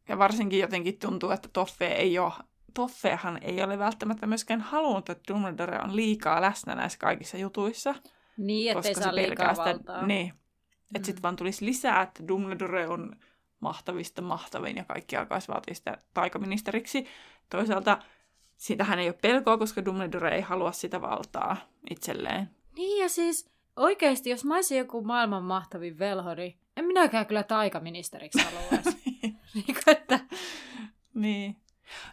[0.09, 2.33] ja varsinkin jotenkin tuntuu, että Toffe ei ole,
[2.73, 7.95] Toffehan ei ole välttämättä myöskään halunnut, että Dumbledore on liikaa läsnä näissä kaikissa jutuissa.
[8.37, 10.05] Niin, ettei saa liikaa sitä, valtaa.
[10.05, 10.27] Niin,
[10.95, 11.03] että mm.
[11.03, 13.15] sitten vaan tulisi lisää, että Dumbledore on
[13.61, 17.05] mahtavista mahtavin ja kaikki alkaisi vaatia sitä taikaministeriksi.
[17.49, 17.97] Toisaalta
[18.57, 21.57] siitähän ei ole pelkoa, koska Dumbledore ei halua sitä valtaa
[21.89, 22.49] itselleen.
[22.75, 28.43] Niin ja siis oikeasti, jos mä olisin joku maailman mahtavin velhori, en minäkään kyllä taikaministeriksi
[28.43, 29.01] haluaisi.
[29.53, 30.19] niin että...
[31.13, 31.57] niin.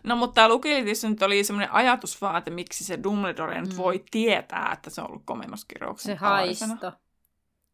[0.05, 3.76] No mutta tämä Lukilitis nyt oli semmoinen ajatus vaan, että miksi se Dumbledore nyt mm.
[3.76, 6.92] voi tietää, että se on ollut komennuskirjouksen Se haisto.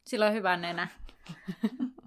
[0.07, 0.89] Sillä on hyvä nenä.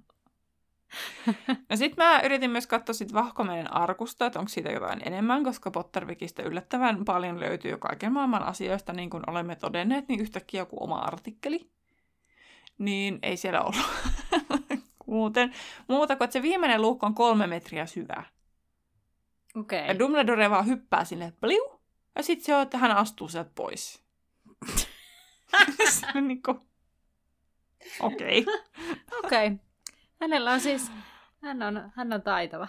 [1.70, 5.72] no sit mä yritin myös katsoa sit Vahkomenen arkusta, että onko siitä jotain enemmän, koska
[5.72, 11.00] Pottervikistä yllättävän paljon löytyy kaiken maailman asioista, niin kuin olemme todenneet, niin yhtäkkiä joku oma
[11.00, 11.70] artikkeli.
[12.78, 13.86] Niin ei siellä ollut
[15.08, 15.54] muuten
[15.88, 18.24] muuta kuin, että se viimeinen luukku on kolme metriä syvä.
[19.56, 19.80] Okei.
[19.80, 19.88] Okay.
[19.88, 21.82] Ja Dumbledore vaan hyppää sinne pliu,
[22.16, 24.04] ja sitten se on, että hän astuu sieltä pois.
[25.89, 26.52] se on niinku...
[28.00, 28.41] Okei.
[28.41, 28.54] Okay.
[29.24, 29.48] Okei.
[29.48, 29.66] Okay.
[30.22, 30.91] Hänellä on siis...
[31.41, 32.68] Hän on, hän on taitava.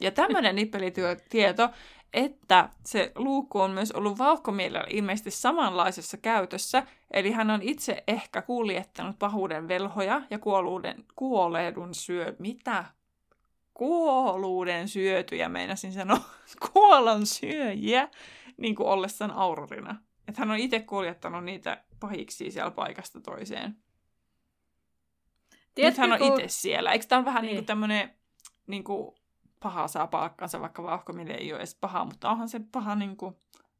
[0.00, 1.70] Ja tämmöinen nippelitieto,
[2.12, 8.42] että se luukku on myös ollut vauhkomielellä ilmeisesti samanlaisessa käytössä, eli hän on itse ehkä
[8.42, 12.36] kuljettanut pahuuden velhoja ja kuoluuden, kuoleedun syö...
[12.38, 12.84] Mitä?
[13.74, 16.20] Kuoluuden syötyjä, meinasin sanoa.
[16.72, 18.08] Kuolon syöjiä,
[18.56, 19.96] niin kuin ollessaan aurorina.
[20.28, 23.76] Että hän on itse kuljettanut niitä pahiksi siellä paikasta toiseen.
[25.78, 26.40] Tiedätkö, Nyt hän on kun...
[26.40, 26.92] itse siellä.
[26.92, 27.48] Eikö tämä ole vähän niin.
[27.48, 28.14] niin kuin tämmöinen
[28.66, 29.14] niin kuin
[29.60, 33.36] paha saa palkkansa, vaikka vauhkomille ei ole edes paha, mutta onhan se paha niin kuin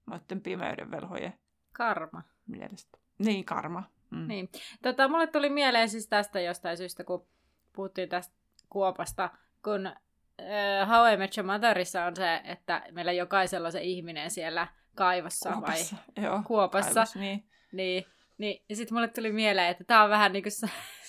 [0.07, 1.33] noiden pimeyden velhojen
[1.73, 2.23] Karma.
[2.47, 2.99] mielestä.
[3.19, 3.83] Niin, karma.
[4.11, 4.29] Mm.
[4.29, 4.49] Niin.
[4.83, 7.27] Tota, mulle tuli mieleen siis tästä jostain syystä, kun
[7.73, 8.35] puhuttiin tästä
[8.71, 9.31] kuopasta,
[9.65, 14.31] kun äh, How I Met Your Motherissa on se, että meillä jokaisella on se ihminen
[14.31, 15.97] siellä kaivossa kuopassa.
[16.17, 16.95] vai Joo, kuopassa.
[16.95, 17.45] Kaivos, niin.
[17.73, 18.05] Niin,
[18.39, 18.63] niin.
[18.69, 20.53] Ja sitten mulle tuli mieleen, että tämä on vähän niin kuin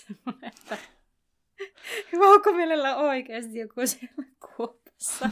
[0.09, 0.77] semmoinen, että
[2.19, 5.29] Vaukomielellä on oikeasti joku siellä kuopassa.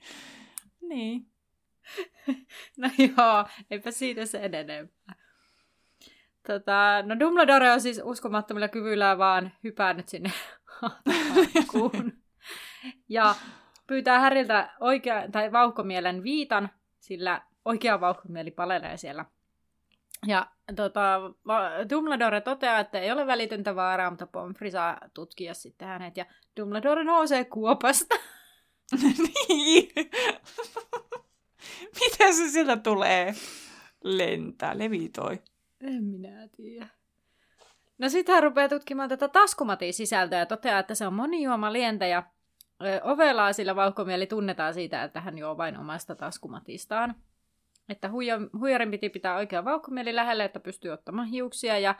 [0.88, 1.26] niin.
[2.78, 5.14] no joo, eipä siitä se enempää.
[6.46, 10.32] Tota, no Dumbledore on siis uskomattomilla kyvyillä vaan hypännyt sinne
[11.70, 12.12] kuun.
[13.08, 13.34] ja
[13.86, 16.68] pyytää Häriltä oikea, tai vauhkomielen viitan,
[17.00, 19.24] sillä oikea vauhkomieli palelee siellä
[20.26, 20.46] ja
[20.76, 21.20] tota,
[21.90, 26.16] Dumbledore toteaa, että ei ole välitöntä vaaraa, mutta Pomfrey saa tutkia sitten hänet.
[26.16, 26.26] Ja
[26.60, 28.14] Dumbledore nousee kuopasta.
[29.48, 29.90] niin.
[32.00, 33.34] Miten se sieltä tulee
[34.04, 35.42] lentää, levitoi?
[35.80, 36.88] En minä tiedä.
[37.98, 42.06] No sitten hän rupeaa tutkimaan tätä taskumatin sisältöä ja toteaa, että se on monijuoma lientä
[42.06, 42.22] ja
[43.02, 47.14] ovelaa, sillä vauhkomieli tunnetaan siitä, että hän juo vain omasta taskumatistaan
[47.88, 48.10] että
[48.58, 51.94] huijarin piti pitää oikea vauhkomieli lähelle, että pystyy ottamaan hiuksia ja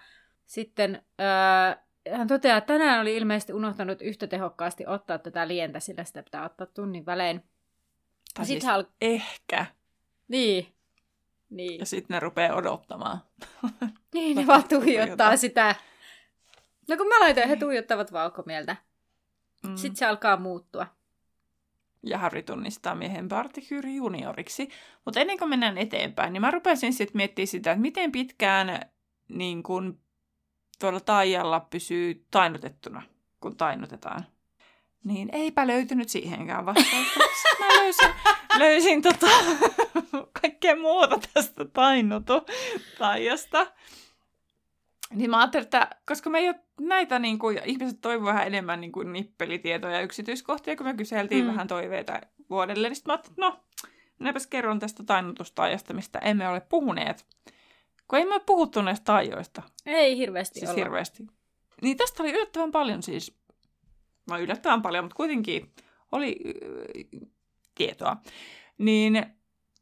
[0.46, 1.82] sitten öö,
[2.16, 6.44] hän toteaa, että tänään oli ilmeisesti unohtanut yhtä tehokkaasti ottaa tätä lientä, sillä sitä pitää
[6.44, 7.44] ottaa tunnin välein.
[8.34, 9.66] Tai Sit siis hän al- ehkä.
[10.28, 10.74] Niin.
[11.50, 11.78] Niin.
[11.78, 13.18] Ja sitten ne rupeaa odottamaan.
[14.14, 15.74] Niin, ne vaan tuijottaa sitä.
[16.88, 18.76] No kun mä laitoin, he tuijottavat valkomieltä.
[19.66, 19.76] Mm.
[19.76, 20.86] Sitten se alkaa muuttua.
[22.02, 24.68] Ja Harry tunnistaa miehen Bartikyri junioriksi.
[25.04, 28.80] Mutta ennen kuin mennään eteenpäin, niin mä rupesin sitten miettimään sitä, että miten pitkään
[29.28, 30.00] niin kun
[30.78, 33.02] tuolla taijalla pysyy tainnutettuna,
[33.40, 34.26] kun tainnutetaan.
[35.04, 37.20] Niin eipä löytynyt siihenkään vastausta.
[37.60, 38.10] Mä löysin,
[38.58, 39.26] löysin tota,
[40.40, 42.32] kaikkea muuta tästä tainnutu
[42.98, 43.66] taijasta.
[45.14, 48.80] Niin mä ajattelin, että koska me ei ole näitä, niin kuin, ihmiset toivovat vähän enemmän
[48.80, 51.50] niin kuin nippelitietoja ja yksityiskohtia, kun me kyseltiin Mm.
[51.50, 53.88] vähän toiveita vuodelle, niin sitten mä ajattelin, että no,
[54.18, 57.26] minäpäs kerron tästä tainnutustaajasta, mistä emme ole puhuneet.
[58.08, 60.78] Kun ei me ole puhuttu näistä taajoista, Ei hirveästi siis olla.
[60.78, 61.26] hirveästi.
[61.82, 63.36] Niin tästä oli yllättävän paljon siis,
[64.30, 65.72] no yllättävän paljon, mutta kuitenkin
[66.12, 66.36] oli
[67.22, 67.28] äh,
[67.74, 68.16] tietoa.
[68.78, 69.26] Niin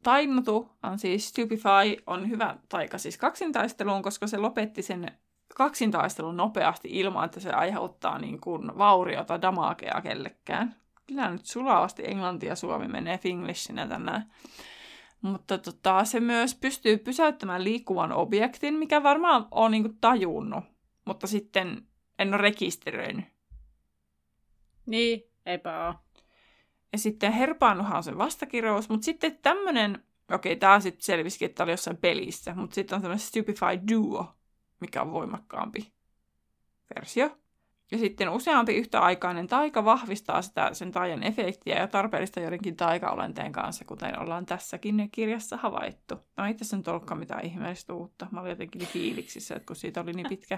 [0.07, 5.11] tainnutu siis Stupefy on hyvä taika siis kaksintaisteluun, koska se lopetti sen
[5.55, 10.75] kaksintaistelun nopeasti ilman, että se aiheuttaa niin kuin vauriota, damakea kellekään.
[11.07, 14.31] Kyllä nyt sulavasti englanti ja suomi menee finglishinä tänään.
[15.21, 20.63] Mutta tota, se myös pystyy pysäyttämään liikkuvan objektin, mikä varmaan on niin tajunnut,
[21.05, 21.87] mutta sitten
[22.19, 23.25] en ole rekisteröinyt.
[24.85, 26.06] Niin, eipä oo.
[26.91, 31.71] Ja sitten herpaannuhan on se vastakirous, mutta sitten tämmönen, okei, tää sitten selvisikin, että oli
[31.71, 34.33] jossain pelissä, mutta sitten on tämmöinen Stupefy Duo,
[34.79, 35.91] mikä on voimakkaampi
[36.95, 37.37] versio.
[37.91, 43.85] Ja sitten useampi yhtäaikainen taika vahvistaa sitä sen taian efektiä ja tarpeellista joidenkin taikaolenteen kanssa,
[43.85, 46.15] kuten ollaan tässäkin kirjassa havaittu.
[46.37, 48.27] No ei tässä nyt ollutkaan mitään ihmeellistä uutta.
[48.31, 50.57] Mä olin jotenkin fiiliksissä, että kun siitä oli niin pitkä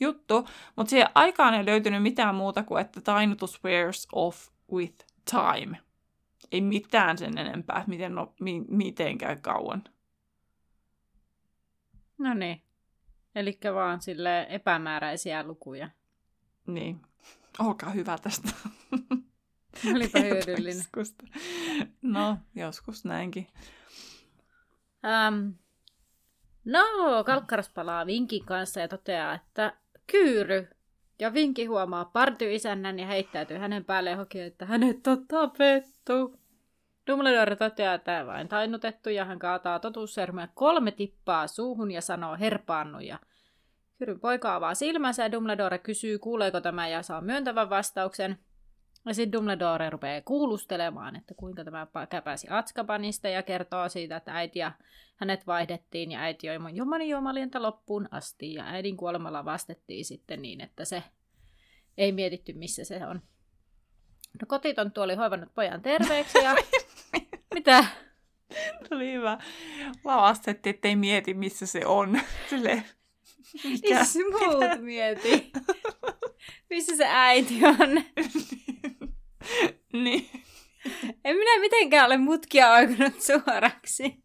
[0.00, 0.48] juttu.
[0.76, 5.78] Mutta siihen aikaan ei löytynyt mitään muuta kuin, että tainnutus wears off with time.
[6.52, 9.84] Ei mitään sen enempää, miten, no, mi, mitenkään kauan.
[12.18, 12.62] No niin.
[13.34, 15.90] Eli vaan sille epämääräisiä lukuja.
[16.66, 17.02] Niin.
[17.58, 18.48] Olkaa hyvä tästä.
[19.94, 20.84] Olipa hyödyllinen.
[22.02, 23.46] No, joskus näinkin.
[25.04, 25.48] Ähm,
[26.64, 26.84] no,
[27.26, 30.68] Kalkkaras palaa Vinkin kanssa ja toteaa, että Kyyry.
[31.20, 36.40] Ja Vinki huomaa partyisännän ja heittäytyy hänen päälleen hoki, että hänet on tapettu.
[37.06, 43.00] Dumbledore toteaa, että vain tainnutettu ja hän kaataa totuussermua kolme tippaa suuhun ja sanoo herpaannu.
[43.00, 43.18] Ja
[43.98, 48.38] Kyryn poika avaa silmänsä ja Dumbledore kysyy, kuuleeko tämä ja saa myöntävän vastauksen.
[49.06, 51.86] Ja sitten Dumbledore rupeaa kuulustelemaan, että kuinka tämä
[52.24, 54.72] pääsi Atskabanista ja kertoo siitä, että äiti ja
[55.16, 60.60] hänet vaihdettiin ja äiti joi jomani juomalientä loppuun asti ja äidin kuolemalla vastettiin sitten niin,
[60.60, 61.02] että se
[61.98, 63.22] ei mietitty missä se on.
[64.40, 66.54] No kotitonttu oli hoivannut pojan terveeksi ja...
[67.54, 67.84] Mitä?
[68.90, 69.38] Oli hyvä.
[70.04, 72.20] Lavastettiin, ettei mieti, missä se on.
[72.50, 72.84] Sille,
[73.64, 74.04] mikä?
[74.30, 75.52] Muut mieti?
[76.70, 78.02] missä se äiti on?
[80.04, 80.30] niin.
[81.24, 84.22] En minä mitenkään ole mutkia oikunut suoraksi.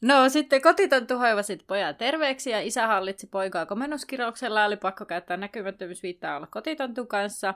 [0.00, 4.64] No sitten kotitonttu hoivasi pojan terveeksi ja isä hallitsi poikaa komennuskirouksella.
[4.64, 7.54] Oli pakko käyttää näkymättömyysviittaa olla kotitontun kanssa.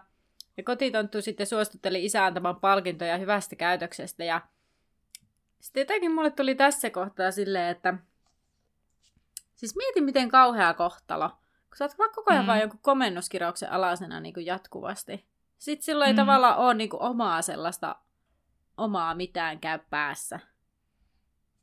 [0.56, 4.24] Ja kotitonttu sitten suostutteli isää antamaan palkintoja hyvästä käytöksestä.
[4.24, 4.40] Ja
[5.60, 7.94] sitten jotenkin mulle tuli tässä kohtaa silleen, että
[9.66, 11.28] siis mieti miten kauhea kohtalo.
[11.28, 12.46] Kun sä oot vaan koko ajan mm.
[12.46, 15.24] Vaan jonkun komennuskirauksen alasena niin kuin jatkuvasti.
[15.58, 16.16] Sitten silloin ei Mm.
[16.16, 17.96] tavallaan ole niin kuin omaa sellaista
[18.76, 20.40] omaa mitään käy päässä.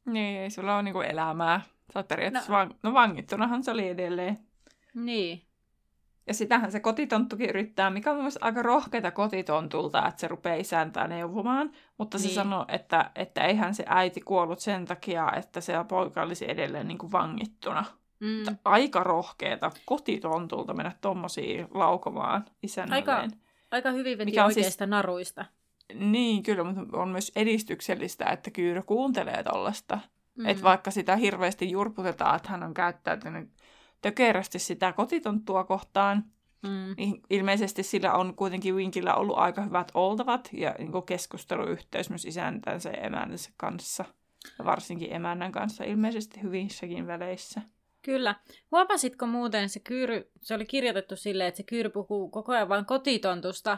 [0.06, 1.62] Niin, ei sulla ole niinku elämää.
[1.94, 2.58] Sä oot periaatteessa No.
[2.58, 2.70] no.
[2.70, 2.76] Van...
[2.84, 4.40] no vangittunahan se oli edelleen.
[4.94, 5.46] Niin.
[6.28, 11.08] Ja sitähän se kotitonttukin yrittää, mikä on myös aika rohkeita kotitontulta, että se rupeaa isäntää
[11.08, 11.72] neuvomaan.
[11.98, 12.36] Mutta se Niin.
[12.36, 16.98] sanoo, että, että eihän se äiti kuollut sen takia, että se poika olisi edelleen niin
[16.98, 17.86] kuin vangittuna.
[18.20, 18.58] Mm.
[18.66, 23.32] Aika rohkeeta kotitontulta mennä tommosiin laukomaan isännälleen.
[23.72, 25.46] Aika hyvin veti Mikä on siis- oikeista naruista.
[25.94, 29.96] Niin, kyllä, mutta on myös edistyksellistä, että Kyyrö kuuntelee tollasta.
[29.96, 30.44] Mm.
[30.44, 30.50] Mm.
[30.50, 33.50] Että vaikka sitä hirveästi jurputetaan, että hän on käyttäytynyt
[34.02, 36.26] tökerästi sitä kotitonttua kohtaan,
[36.64, 36.94] Mm.
[36.98, 42.90] niin ilmeisesti sillä on kuitenkin Winkillä ollut aika hyvät oltavat ja niin keskusteluyhteys myös isäntänsä
[42.90, 44.06] ja emännänsä kanssa.
[44.60, 47.62] Ja varsinkin emännän kanssa ilmeisesti hyvissäkin väleissä.
[48.02, 48.36] Kyllä.
[48.72, 52.86] Huomasitko muuten se kyyry, se oli kirjoitettu silleen, että se kyyry puhuu koko ajan vain
[52.86, 53.78] kotitontusta,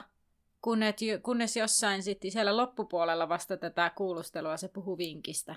[0.62, 5.56] kunnes, kunnes jossain sitten siellä loppupuolella vasta tätä kuulustelua se puhuu vinkistä.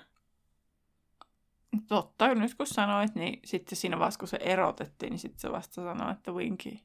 [1.87, 5.75] Totta, nyt kun sanoit, niin sitten siinä vaiheessa, kun se erotettiin, niin sitten se vasta
[5.75, 6.77] sanoi, että Winky.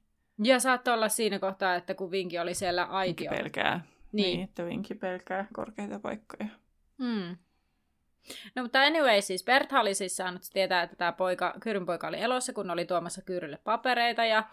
[0.44, 3.30] Ja saattoi olla siinä kohtaa, että kun Vinki oli siellä Winky aitio.
[3.30, 3.84] pelkää.
[4.12, 4.36] Niin.
[4.36, 4.44] niin.
[4.44, 6.48] että Winky pelkää korkeita paikkoja.
[6.98, 7.36] Hmm.
[8.54, 12.20] No mutta anyway, siis Bertha oli siis saanut tietää, että tämä poika, Kyryn poika oli
[12.20, 14.44] elossa, kun oli tuomassa Kyrylle papereita ja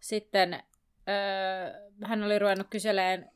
[0.00, 0.62] sitten
[1.08, 3.30] öö, hän oli ruvennut kyseleen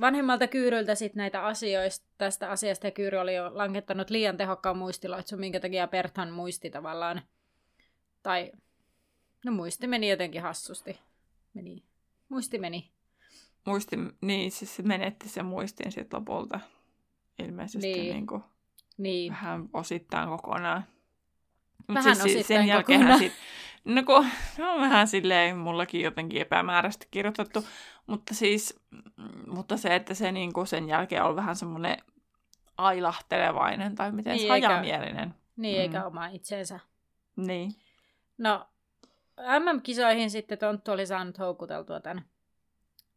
[0.00, 5.40] vanhemmalta Kyyryltä sit näitä asioista, tästä asiasta ja Kyyry oli jo lankettanut liian tehokkaan muistiloitsun,
[5.40, 7.22] minkä takia Berthan muisti tavallaan,
[8.22, 8.52] tai
[9.44, 10.98] no muisti meni jotenkin hassusti.
[11.54, 11.84] Meni.
[12.28, 12.90] Muisti meni.
[13.66, 16.60] Muisti, niin, siis se menetti sen muistin sitten lopulta.
[17.38, 18.14] Ilmeisesti niin.
[18.14, 18.42] Niin kuin,
[18.98, 19.32] Niin.
[19.32, 20.84] vähän osittain kokonaan.
[21.88, 23.18] Mut Vähän si- osittain sen jälkeen.
[23.18, 23.32] Sit,
[23.84, 24.26] no kun,
[24.74, 27.64] on vähän silleen mullakin jotenkin epämääräisesti kirjoitettu,
[28.06, 29.02] mutta siis, mm,
[29.46, 31.96] mutta se, että se niin kuin sen jälkeen on vähän semmoinen
[32.78, 35.34] ailahtelevainen tai miten Niin, niin, eikä- hajamielinen.
[35.56, 35.82] Niin, Mm.
[35.82, 36.80] eikä oma itsensä.
[37.36, 37.72] Niin.
[38.38, 38.66] No,
[39.60, 42.24] MM-kisoihin sitten Tonttu oli saanut houkuteltua tämän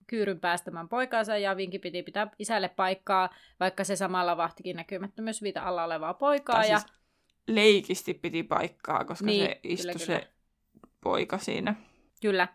[0.07, 5.83] Kyyryn päästämään poikaansa ja Vinki piti pitää isälle paikkaa, vaikka se samalla vahtikin näkymättömyysviita alla
[5.83, 6.55] olevaa poikaa.
[6.55, 6.79] Tai ja...
[6.79, 6.91] siis
[7.47, 10.27] leikisti piti paikkaa, koska Niin, se istui kyllä, se
[11.01, 11.75] poika siinä.
[12.21, 12.47] Kyllä.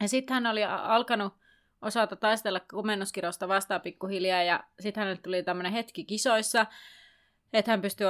[0.00, 1.32] Ja sitten hän oli alkanut
[1.82, 6.66] osata taistella komennuskirosta vastaan pikkuhiljaa ja sitten hänelle tuli tämmöinen hetki kisoissa,
[7.52, 8.06] että hän pystyi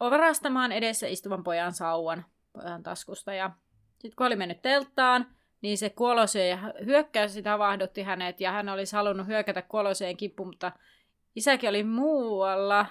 [0.00, 3.34] varastamaan edessä istuvan pojan sauvan pojan taskusta.
[3.34, 3.50] Ja
[3.92, 5.26] sitten kun oli mennyt telttaan,
[5.62, 10.72] niin se kuoloseen hyökkäys sitä havahdutti hänet ja hän olisi halunnut hyökätä kuoloseen kimppuun, mutta
[11.36, 12.86] isäkin oli muualla,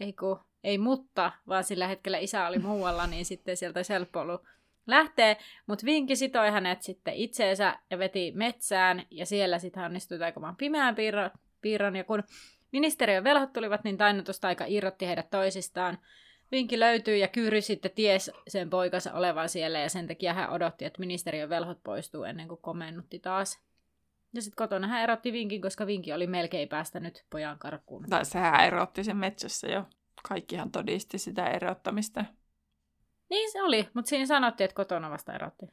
[0.00, 3.80] ei kun, ei mutta, vaan sillä hetkellä isä oli muualla, niin sitten sieltä
[4.14, 4.42] ollut
[4.86, 10.18] lähteä, mutta Vinki sitoi hänet sitten itseensä ja veti metsään, ja siellä sitten hän onnistui
[10.18, 12.22] taikomaan pimeän piirron, piirron, ja kun
[12.72, 15.98] ministeriön velhot tulivat, niin tainnutustaika irrotti heidät toisistaan.
[16.52, 20.84] Vinki löytyi ja Kyyri sitten ties sen poikansa olevan siellä, ja sen takia hän odotti,
[20.84, 23.60] että ministeriön velhot poistuu ennen kuin komennutti taas.
[24.34, 28.04] Ja sitten kotona hän erotti Vinkin, koska Vinki oli melkein päästänyt pojan karkuun.
[28.10, 29.84] Tai sehän erotti sen metsässä jo.
[30.28, 32.24] Kaikkihan todisti sitä erottamista.
[33.30, 35.66] Niin se oli, mutta siinä sanottiin, että kotona vasta erotti.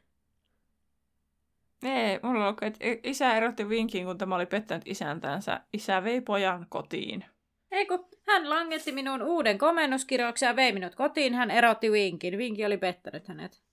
[1.84, 5.62] Ei, mulla on, että isä erotti vinkin, kun tämä oli pettänyt isäntänsä.
[5.74, 7.26] Isä vei pojan kotiin.
[7.72, 12.38] Ei kun hän langetti minun uuden komennuskirjauksen ja vei minut kotiin, hän erotti Winkin.
[12.38, 13.64] Winki oli pettänyt hänet.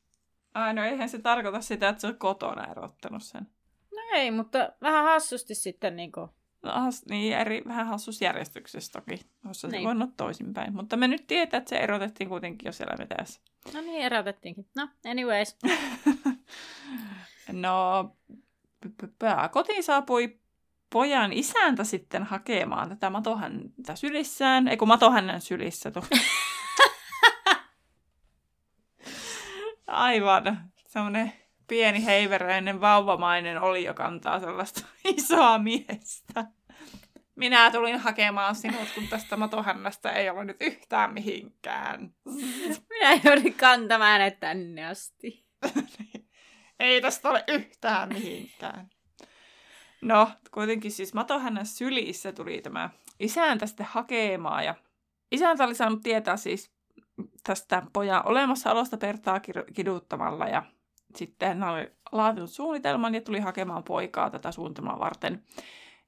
[0.54, 3.46] Ai no eihän se tarkoita sitä, että se on kotona erottanut sen.
[3.94, 6.20] No ei, mutta vähän hassusti sitten niinku.
[6.20, 6.28] No,
[6.62, 9.20] has, niin, eri, vähän hassusjärjestyksessä toki.
[9.46, 9.84] Olisi Niin.
[9.84, 10.74] voinut toisinpäin.
[10.74, 13.40] Mutta me nyt tietää, että se erotettiin kuitenkin jo siellä metässä.
[13.74, 14.66] No niin, erotettiinkin.
[14.76, 15.56] No, anyways.
[17.52, 18.16] no,
[19.50, 20.38] kotiin saapui
[20.92, 24.68] pojan isäntä sitten hakemaan tätä matohäntä sylissään.
[24.68, 25.90] Ei kun matohännän sylissä.
[25.90, 26.02] To.
[29.86, 30.72] Aivan.
[30.86, 31.32] Semmoinen
[31.68, 34.86] pieni heiveröinen vauvamainen oli jo kantaa sellaista
[35.16, 36.44] isoa miestä.
[37.34, 42.14] Minä tulin hakemaan sinut, kun tästä matohännästä ei ole nyt yhtään mihinkään.
[42.90, 45.46] Minä joudun kantamaan hänet tänne asti.
[46.80, 48.90] ei tästä ole yhtään mihinkään.
[50.02, 52.90] No, kuitenkin siis Matohännän sylissä tuli tämä
[53.20, 54.64] isäntä sitten hakemaan.
[54.64, 54.74] Ja
[55.32, 56.72] isäntä oli saanut tietää siis
[57.44, 59.40] tästä pojan olemassaolosta Pertaa
[59.74, 60.48] kiduttamalla.
[60.48, 60.62] Ja
[61.16, 65.42] sitten hän oli laatinut suunnitelman ja tuli hakemaan poikaa tätä suunnitelmaa varten.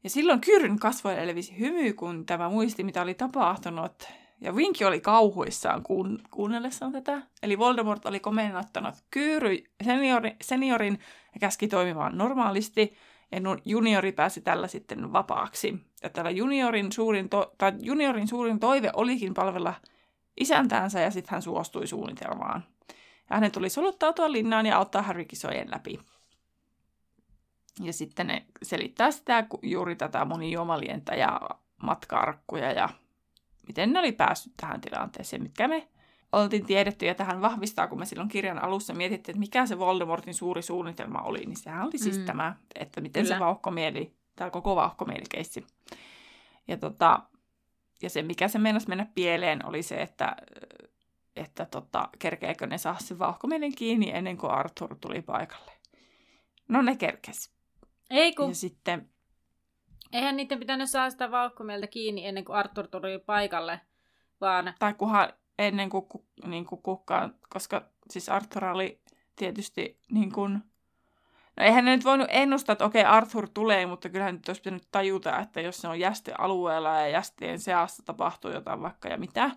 [0.04, 4.08] Ja silloin Kyryn kasvoille levisi hymy, kun tämä muisti, mitä oli tapahtunut.
[4.40, 7.22] Ja Vinki oli kauhuissaan kuun, kuunnellessaan tätä.
[7.42, 10.98] Eli Voldemort oli komennattanut Kyyry seniori, seniorin
[11.34, 12.94] ja käski toimimaan normaalisti.
[13.32, 15.74] Ja juniori pääsi tällä sitten vapaaksi.
[16.02, 19.74] Ja tällä juniorin suurin, to- tai juniorin suurin toive olikin palvella
[20.40, 22.64] isäntäänsä ja sitten hän suostui suunnitelmaan.
[23.30, 26.00] Ja hänen tuli soluttautua linnaan ja auttaa Harry kisojen läpi.
[27.80, 31.40] Ja sitten ne selittää sitä juuri tätä monijuomalientä ja
[31.82, 32.88] matkaarkkuja ja
[33.66, 35.88] miten ne oli päässyt tähän tilanteeseen, mitkä me
[36.32, 37.06] oltiin tiedetty.
[37.06, 41.22] Ja tähän vahvistaa, kun me silloin kirjan alussa mietittiin, että mikä se Voldemortin suuri suunnitelma
[41.22, 42.24] oli, niin sehän oli siis mm.
[42.24, 43.36] tämä, että miten Kyllä.
[43.36, 45.66] se vauhkomieli, tämä koko vauhkomielikeissi.
[46.68, 47.20] Ja, tota,
[48.02, 50.36] ja se, mikä se meinasi mennä pieleen, oli se, että,
[51.36, 55.72] että tota, kerkeekö ne saa sen vauhkomielen kiinni ennen kuin Arthur tuli paikalle.
[56.68, 57.50] No ne kerkesi.
[58.10, 59.08] Ei kun, Ja sitten,
[60.12, 63.80] eihän niiden pitänyt saada sitä vauhkomieltä kiinni ennen kuin Arthur tuli paikalle,
[64.40, 69.00] vaan tai kunhan ennen kuin, ku, niin kuin kukaan, koska siis Arthur oli
[69.36, 70.52] tietysti niin kuin,
[71.56, 74.88] no eihän ne nyt voinut ennustaa, että okei Arthur tulee, mutta kyllähän nyt olisi pitänyt
[74.92, 79.50] tajuta, että jos se on jästealueella ja jästeen seassa tapahtuu jotain vaikka ja mitä,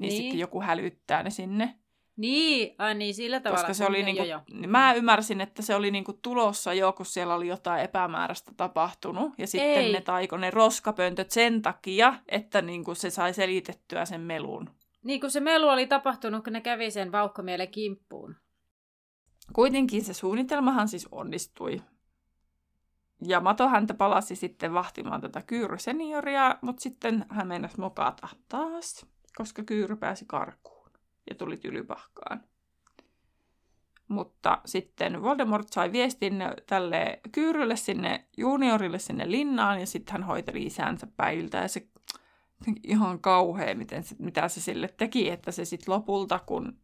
[0.00, 0.22] niin, Niin.
[0.22, 1.74] sitten joku hälyttää ne sinne.
[2.16, 3.60] Niin, ai niin, sillä tavalla.
[3.60, 4.40] Koska se oli niinku, joo.
[4.52, 9.32] niin mä ymmärsin, että se oli niinku tulossa jo, kun siellä oli jotain epämääräistä tapahtunut.
[9.38, 9.92] Ja sitten Ei.
[9.92, 14.70] ne taiko ne roskapöntöt sen takia, että niinku se sai selitettyä sen melun.
[15.04, 18.36] Niin, kun se melu oli tapahtunut, kun ne kävi sen vauhkomielen kimppuun.
[19.52, 21.82] Kuitenkin se suunnitelmahan siis onnistui.
[23.26, 29.06] Ja Mato häntä palasi sitten vahtimaan tätä Kyyry senioria, mutta sitten hän meinasi mokata taas,
[29.36, 30.90] koska Kyyry pääsi karkuun
[31.30, 32.44] ja tuli tylypahkaan.
[34.08, 40.62] Mutta sitten Voldemort sai viestin tälle Kyyrylle sinne juniorille sinne linnaan ja sitten hän hoiteli
[40.62, 41.86] isänsä päiltä ja se
[42.84, 46.78] ihan kauhea, miten, se- mitä se sille teki, että se sitten lopulta, kun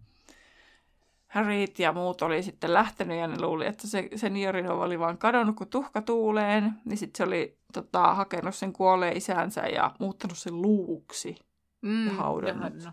[1.27, 5.57] Harryt ja muut oli sitten lähtenyt ja ne luuli, että se seniorinova oli vaan kadonnut
[5.57, 10.63] kuin tuhka tuuleen, niin sitten se oli tota, hakenut sen kuolleen isänsä ja muuttanut sen
[10.63, 11.37] luuksi.
[11.87, 12.16] Mm,
[12.84, 12.93] no,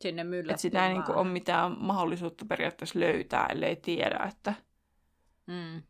[0.00, 4.54] sinne myllättiin Että sitä ei niinku ole mitään mahdollisuutta periaatteessa löytää, ellei tiedä, että
[5.46, 5.82] Mm.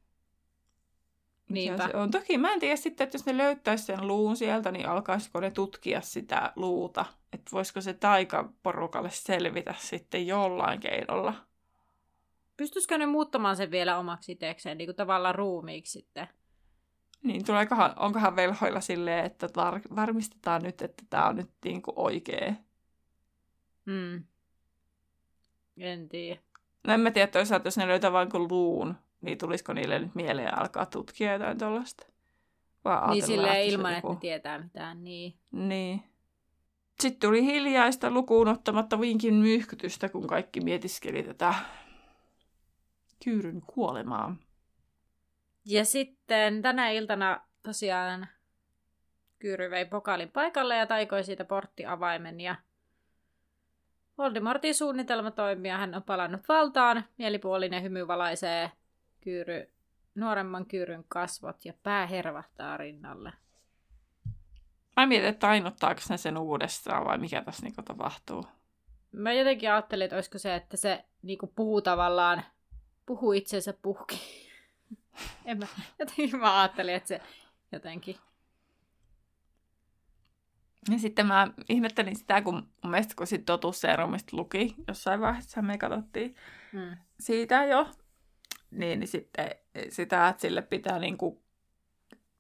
[1.48, 1.86] Niinpä.
[1.86, 2.10] se on.
[2.10, 5.50] Toki mä en tiedä sitten, että jos ne löytäisi sen luun sieltä, niin alkaisiko ne
[5.50, 7.04] tutkia sitä luuta.
[7.32, 11.34] Että voisiko se taikaporukalle selvitä sitten jollain keinolla.
[12.56, 16.28] Pystyisikö ne muuttamaan sen vielä omaksi itsekseen, niin kuin tavallaan ruumiiksi sitten?
[17.24, 22.52] Niin tuleekohan, onkohan velhoilla silleen, että tar- varmistetaan nyt, että tämä on nyt niinku oikea.
[23.84, 24.24] Mm.
[25.76, 26.40] En tiedä.
[26.86, 30.14] No en mä tiedä toisaalta, jos ne löytää vain kuin luun, niin tulisiko niille nyt
[30.14, 32.06] mieleen alkaa tutkia jotain tuollaista.
[33.10, 35.04] Niin silleen ilman, joku- että ne tietää mitään.
[35.04, 35.34] Niin.
[35.52, 36.02] Niin.
[37.00, 41.54] Sitten tuli hiljaista lukuun ottamatta vinkin myyhkytystä, kun kaikki mietiskeli tätä
[43.24, 44.36] kyyryn kuolemaa.
[45.64, 48.28] Ja sitten tänä iltana tosiaan
[49.38, 52.56] Kyyry vei pokaalin paikalle ja taikoi siitä porttiavaimen ja
[54.18, 57.04] Voldemortin suunnitelma toimii ja hän on palannut valtaan.
[57.18, 58.70] Mielipuolinen hymy valaisee
[59.20, 59.70] Kyyry,
[60.14, 63.32] nuoremman Kyyryn kasvot ja pää hervahtaa rinnalle.
[64.96, 68.46] Mä mietin, että tainnuttaako ne sen uudestaan vai mikä tässä niinku tapahtuu.
[69.12, 72.42] Mä jotenkin ajattelin, että olisiko se, että se niinku puhuu tavallaan,
[73.06, 74.43] puhuu itsensä puhki.
[75.44, 75.66] En mä,
[75.98, 77.20] jotenkin mä ajattelin, että se
[77.72, 78.16] jotenkin.
[80.90, 85.78] Ja sitten mä ihmettelin sitä, kun mun mielestä kun sit totuusseerumista luki, jossain vaiheessa me
[85.78, 86.34] katsottiin
[86.72, 86.96] Mm.
[87.20, 87.90] siitä jo,
[88.70, 89.50] niin, niin sitten
[89.88, 91.42] sitä, että sille pitää niinku,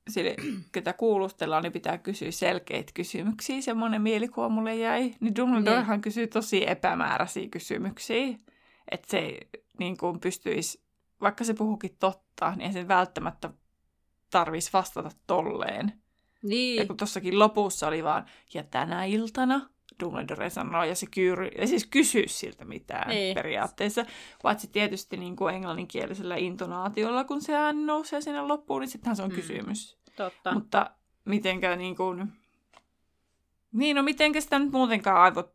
[0.08, 0.36] sille,
[0.72, 3.60] ketä kuulustellaan, niin pitää kysyä selkeitä kysymyksiä.
[3.60, 5.14] Semmoinen mielikuva mulle jäi.
[5.20, 8.38] Niin Dumbledorehan kysyy tosi epämääräisiä kysymyksiä.
[8.90, 9.48] Että se ei
[9.78, 10.83] niin kuin pystyisi,
[11.24, 13.50] vaikka se puhukin totta, niin ei sen välttämättä
[14.30, 15.86] tarvitsisi vastata tolleen.
[16.42, 19.68] Ja Niin, kun tossakin lopussa oli vaan, ja tänä iltana
[20.02, 23.34] Dumbledore sanoo, ja se kyyry, ja siis kysyy siltä mitään Niin.
[23.34, 24.06] periaatteessa.
[24.42, 29.22] Paitsi tietysti niin kuin englanninkielisellä intonaatiolla, kun se ääni nousee sinne loppuun, niin sittenhän se
[29.22, 29.34] on Mm.
[29.36, 29.98] kysymys.
[30.16, 30.54] totta.
[30.54, 30.90] Mutta
[31.24, 32.32] mitenkä niin kuin...
[33.72, 35.54] Niin, no mitenkä sitä nyt muutenkaan aivot...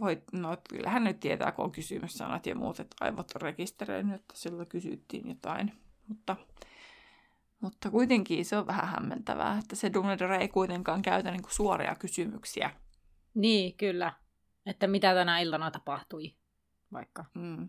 [0.00, 4.34] Voi, no kyllähän nyt tietää, kun on kysymyssanat ja muut, että aivot on rekisteröinyt, että
[4.36, 5.72] silloin kysyttiin jotain.
[6.08, 6.36] Mutta,
[7.60, 11.94] mutta kuitenkin se on vähän hämmentävää, että se Dumbledore ei kuitenkaan käytä niin kuin suoria
[11.94, 12.70] kysymyksiä.
[13.34, 14.12] Niin, kyllä.
[14.66, 16.34] Että mitä tänä iltana tapahtui,
[16.92, 17.24] vaikka.
[17.34, 17.68] Mm.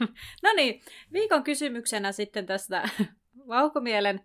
[0.42, 0.82] No niin,
[1.12, 2.88] viikon kysymyksenä sitten tästä
[3.48, 4.20] Vauhkomielen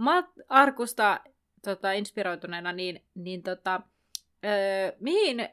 [0.00, 1.20] mat- arkusta
[1.64, 3.80] tota, inspiroituneena, niin, niin tota,
[4.44, 5.48] öö, mihin,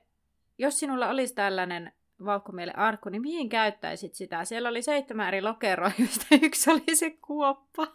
[0.57, 1.93] jos sinulla olisi tällainen
[2.25, 4.45] Vauhkomielen arkku, niin mihin käyttäisit sitä?
[4.45, 7.87] Siellä oli seitsemän eri lokeroa, joista yksi oli se kuoppa.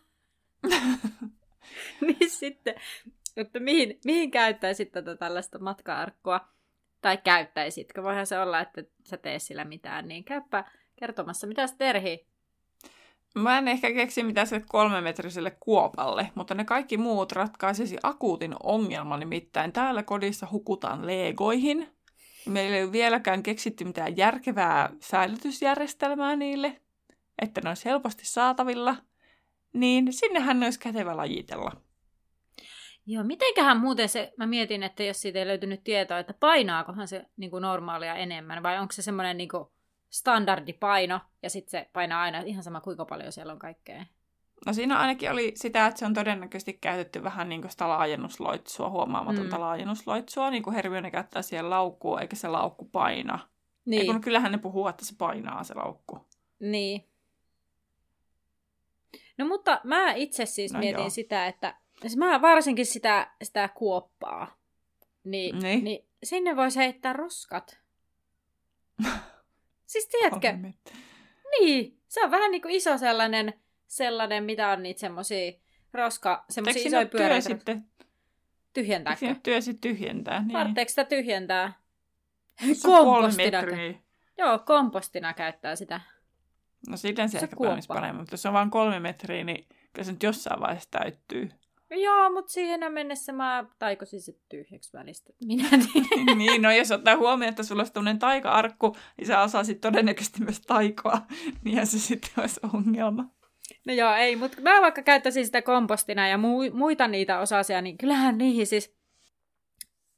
[2.07, 2.75] niin sitten,
[3.37, 6.49] että mihin, mihin käyttäisit tätä tällaista matka-arkkua?
[7.01, 8.03] Tai käyttäisitkö?
[8.03, 10.65] Voihan se olla, että sä tee sillä mitään, niin käypä
[10.97, 11.47] kertomassa.
[11.47, 12.27] Mitäs Terhi?
[13.35, 19.21] Mä en ehkä keksi mitään sille kolmemetriselle kuopalle, mutta ne kaikki muut ratkaisisi akuutin ongelman,
[19.21, 21.89] nimittäin täällä kodissa hukutaan legoihin.
[22.47, 26.81] Meillä ei ole vieläkään keksitty mitään järkevää säilytysjärjestelmää niille,
[27.43, 28.97] että ne olisi helposti saatavilla,
[29.73, 31.73] niin sinnehän ne olisi kätevä lajitella.
[33.07, 37.25] Joo, mitenköhän muuten se, mä mietin, että jos siitä ei löytynyt tietoa, että painaakohan se
[37.37, 39.65] niin kuin normaalia enemmän, vai onko se semmoinen niin kuin
[40.15, 44.05] standardipaino, ja sitten se painaa aina ihan sama kuinka paljon siellä on kaikkea.
[44.67, 48.91] No siinä ainakin oli sitä, että se on todennäköisesti käytetty vähän niin kuin sitä laajennusloitsua,
[48.91, 49.61] huomaamatonta Mm.
[49.61, 53.39] laajennusloitsua, niin kuin Hermione käyttää siihen laukkuun, eikä se laukku paina.
[53.85, 54.01] Niin.
[54.01, 56.27] Niin, Kun kyllähän ne puhuu, että se painaa se laukku.
[56.61, 57.09] niin.
[59.39, 61.11] No mutta mä itse siis No mietin joo.
[61.11, 64.57] sitä, että siis mä varsinkin sitä, sitä kuoppaa.
[65.25, 65.85] niin, Niin.
[65.85, 67.79] niin sinne voisi heittää roskat.
[69.95, 70.53] siis tiedätkö,
[71.61, 73.55] niin, se on vähän niin kuin iso sellainen,
[73.87, 75.53] sellainen mitä on niitä semmosia
[75.93, 77.49] roska, siinä isoja pyöreitä.
[77.49, 77.85] sitten?
[78.73, 79.19] Tyhjentääkö?
[79.19, 80.41] siinä työ sitten tyhjentää?
[80.41, 80.53] Niin.
[80.53, 81.73] Tarvitseeko sitä tyhjentää?
[82.83, 83.59] Kompostina.
[84.39, 86.01] Joo, kompostina käyttää sitä.
[86.89, 87.57] No sillä se, Se ehkä
[87.89, 91.51] paremmin, mutta jos on vain kolme metriä, niin kyllä se nyt jossain vaiheessa täyttyy.
[91.95, 95.33] Joo, mutta siihen mennessä mä taikosin se tyhjäksi välistä.
[95.47, 96.39] Minä tiedän.
[96.39, 100.61] niin, no jos ottaa huomioon, että sulla olisi tämmöinen taika-arkku, niin sä osaisit todennäköisesti myös
[100.61, 101.21] taikoa,
[101.65, 103.25] niin se sitten olisi ongelma.
[103.87, 107.99] No joo, ei, mutta mä vaikka käyttäisin sitä kompostina ja mu- muita niitä osasia, niin
[107.99, 108.95] kyllähän niihin siis...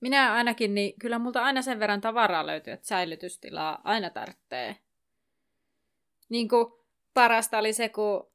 [0.00, 4.76] Minä ainakin, niin kyllä multa aina sen verran tavaraa löytyy, että säilytystilaa aina tarvitsee.
[6.28, 6.66] Niin kuin
[7.14, 8.30] parasta oli se, kun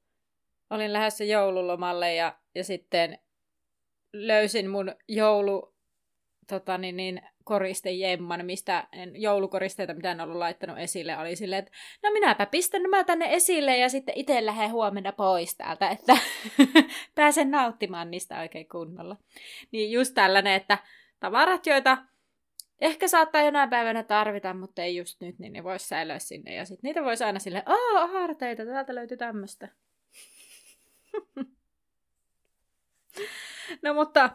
[0.69, 3.19] olin lähdössä joululomalle ja, ja sitten
[4.13, 5.73] löysin mun joulu
[6.47, 11.71] tota niin, niin, koristejemman, mistä en, joulukoristeita, mitä en ollut laittanut esille, oli silleen, että
[12.03, 16.17] no minäpä pistän nämä tänne esille ja sitten itse lähden huomenna pois täältä, että
[17.15, 19.17] pääsen nauttimaan niistä oikein kunnolla.
[19.71, 20.77] Niin just tällainen, että
[21.19, 21.97] tavarat, joita
[22.81, 26.55] ehkä saattaa jonain päivänä tarvita, mutta ei just nyt, niin ne voisi säilyä sinne.
[26.55, 29.67] Ja sitten niitä voisi aina silleen, aah, harteita, täältä löytyy tämmöistä.
[33.83, 34.29] no mutta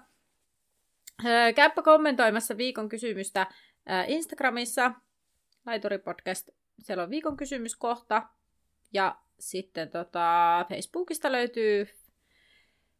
[1.54, 3.46] Käypä kommentoimassa viikon kysymystä
[4.06, 4.92] Instagramissa,
[5.66, 8.22] Laituripodcast, siellä on viikon kysymyskohta.
[8.92, 11.88] Ja sitten tota, Facebookista löytyy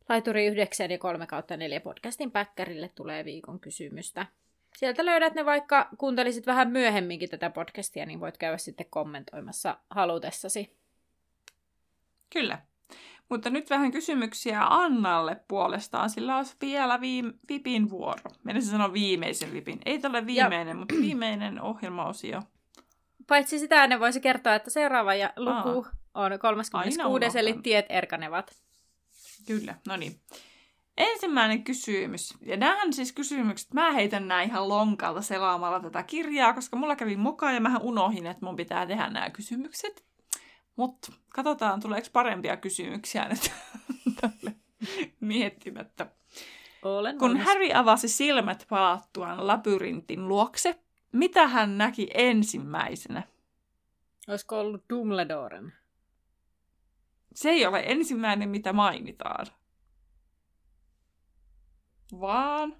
[0.09, 4.27] Laituri 9 ja 3 kautta 4 podcastin päkkärille tulee viikon kysymystä.
[4.77, 10.77] Sieltä löydät ne vaikka kuuntelisit vähän myöhemminkin tätä podcastia, niin voit käydä sitten kommentoimassa halutessasi.
[12.33, 12.66] Kyllä.
[13.29, 18.23] Mutta nyt vähän kysymyksiä Annalle puolestaan, sillä olisi vielä viim- Vipin vuoro.
[18.45, 19.79] Menisin sanoa viimeisen Vipin.
[19.87, 22.43] Ei tälle viimeinen, mutta viimeinen ohjelmaosio.
[23.27, 27.01] Paitsi sitä ennen voisi kertoa, että seuraava ja luku on Aina 36.
[27.07, 27.37] unohdan.
[27.37, 28.55] eli tiet erkanevat.
[29.47, 30.21] Kyllä, no niin.
[30.97, 32.35] Ensimmäinen kysymys.
[32.41, 37.17] Ja näähän siis kysymykset, mä heitän nämä ihan lonkalta selaamalla tätä kirjaa, koska mulla kävi
[37.17, 40.05] mukaan ja mähän unohin, että mun pitää tehdä nämä kysymykset.
[40.77, 43.53] Mutta katsotaan, tuleeko parempia kysymyksiä nyt
[44.21, 44.57] tälle
[45.21, 46.07] miettimättä.
[46.83, 47.47] Olen Kun valmis.
[47.47, 50.81] Harry avasi silmät palattuaan labyrintin luokse,
[51.13, 53.23] mitä hän näki ensimmäisenä?
[54.29, 55.73] Olisiko ollut Dumbledoren?
[57.35, 59.47] Se ei ole ensimmäinen, mitä mainitaan.
[62.21, 62.77] Vaan...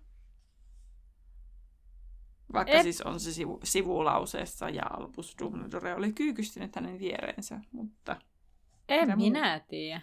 [2.53, 8.17] Vaikka Et- siis on se sivu, sivulauseessa ja Albus Dumbledore oli kyykystynyt hänen viereensä, mutta
[8.89, 10.01] En minä tiedä.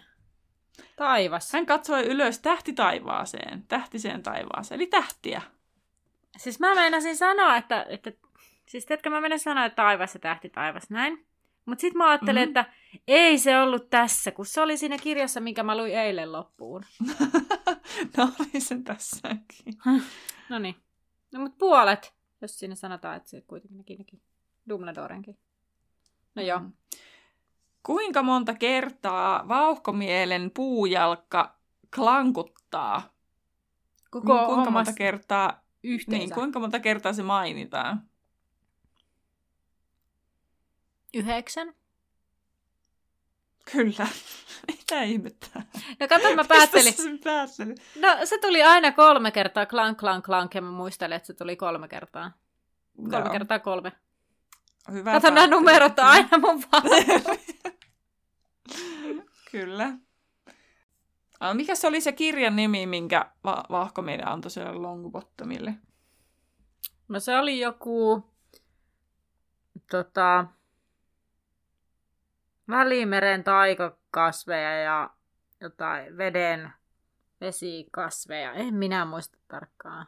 [0.96, 1.52] Taivas.
[1.52, 5.42] hän katsoi ylös tähti taivaaseen, tähtiseen taivaaseen, eli tähtiä.
[6.36, 8.12] Siis mä meinasin sanoa, että, että
[8.66, 11.26] siis tiedätkö, mä meinasin sanoa, että taivas ja tähti taivas, näin.
[11.66, 12.48] Mutta sitten mä ajattelin, Mhm.
[12.48, 12.64] että
[13.08, 16.84] ei se ollut tässä, kun se oli siinä kirjassa, minkä mä luin eilen loppuun.
[18.16, 19.74] no oli se tässäkin.
[20.48, 20.76] No niin.
[21.32, 24.22] No mutta puolet, jos siinä sanotaan, että se kuitenkin näki näki
[24.68, 25.38] Dumbledorenkin.
[26.34, 26.58] No joo.
[26.58, 26.72] Mm.
[27.82, 31.56] Kuinka monta kertaa vauhkomielen puujalka
[31.94, 33.14] klankuttaa?
[34.10, 36.18] Koko Niin, kuinka hommas monta kertaa, yhteensä.
[36.18, 38.02] niin, kuinka monta kertaa se mainitaan?
[41.14, 41.74] Yhdeksän.
[43.72, 44.06] Kyllä.
[44.66, 45.62] Mitä ihmettä?
[46.00, 46.94] No kato, mä päättelin.
[47.24, 47.82] Päättelit?
[48.00, 51.56] No se tuli aina kolme kertaa, klank, klank, klank, ja mä muistelen, että se tuli
[51.56, 52.32] kolme kertaa.
[52.96, 53.92] Kolme Joo, kertaa kolme.
[54.92, 56.62] Hyvä Kato, nämä numerot on aina mun.
[59.50, 59.92] Kyllä.
[61.54, 65.74] Mikä se oli se kirjan nimi, minkä va- Vahkomieli antoi sille Longbottomille?
[67.08, 68.24] No se oli joku,
[69.90, 70.46] tota,
[72.68, 75.10] Välimeren taikakasveja ja
[75.60, 76.72] jotain veden
[77.40, 78.52] vesikasveja.
[78.52, 80.06] En minä muista tarkkaan.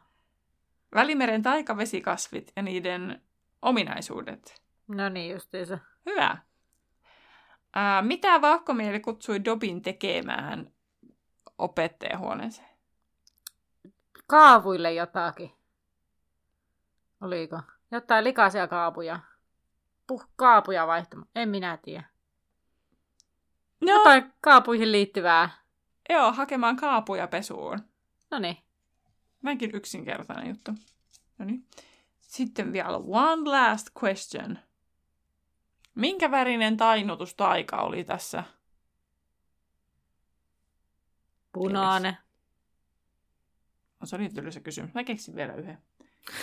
[0.95, 3.21] Välimeren taikavesikasvit ja niiden
[3.61, 4.61] ominaisuudet.
[4.87, 5.79] No niin, justiinsa.
[6.05, 6.37] Hyvä.
[7.73, 10.71] Ää, mitä Vahkomieli kutsui Dobin tekemään
[11.57, 12.77] opettajahuoneeseen?
[14.27, 15.51] Kaavuille jotakin.
[17.21, 17.61] Oliko?
[17.91, 19.19] Jotain likaisia kaapuja.
[20.07, 21.29] Puh, kaapuja vaihtamaan.
[21.35, 22.16] En minä tiedä.
[23.81, 25.49] No, Jotain kaapuihin liittyvää.
[26.09, 27.79] joo, hakemaan kaapuja pesuun.
[28.31, 28.57] No niin.
[29.43, 30.71] Vähänkin yksinkertainen juttu.
[31.37, 31.65] No niin.
[32.19, 34.59] Sitten vielä one last question.
[35.95, 38.43] Minkä värinen tainnutustaika oli tässä?
[41.53, 42.17] Punainen.
[43.99, 44.93] No, se oli tylsä kysymys.
[44.93, 45.77] Mä keksin vielä yhden.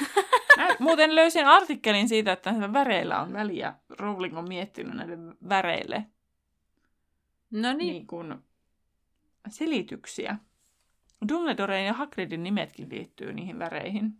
[0.56, 3.74] Mä muuten löysin artikkelin siitä, että näillä väreillä on väliä.
[3.90, 5.16] Rowling on miettinyt näille
[5.48, 6.06] väreille
[7.54, 7.78] No niin.
[7.78, 8.34] niin kuin
[9.48, 10.36] selityksiä.
[11.28, 14.18] Dumbledoren ja Hagridin nimetkin liittyy niihin väreihin.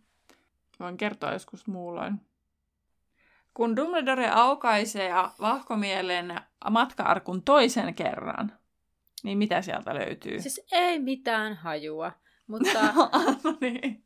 [0.79, 2.21] Voin kertoa joskus muulloin.
[3.53, 5.11] Kun Dumbledore aukaisee
[5.41, 8.53] vahkomielen matka-arkun toisen kerran,
[9.23, 10.41] niin mitä sieltä löytyy?
[10.41, 12.11] Siis ei mitään hajua,
[12.47, 12.79] mutta
[13.43, 14.05] no niin.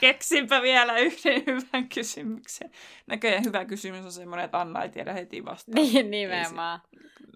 [0.00, 2.70] Keksinpä vielä yhden hyvän kysymyksen.
[3.06, 5.74] Näköjään hyvä kysymys on semmoinen, että Anna ei tiedä heti vastaan.
[5.74, 6.80] niin nimenomaan.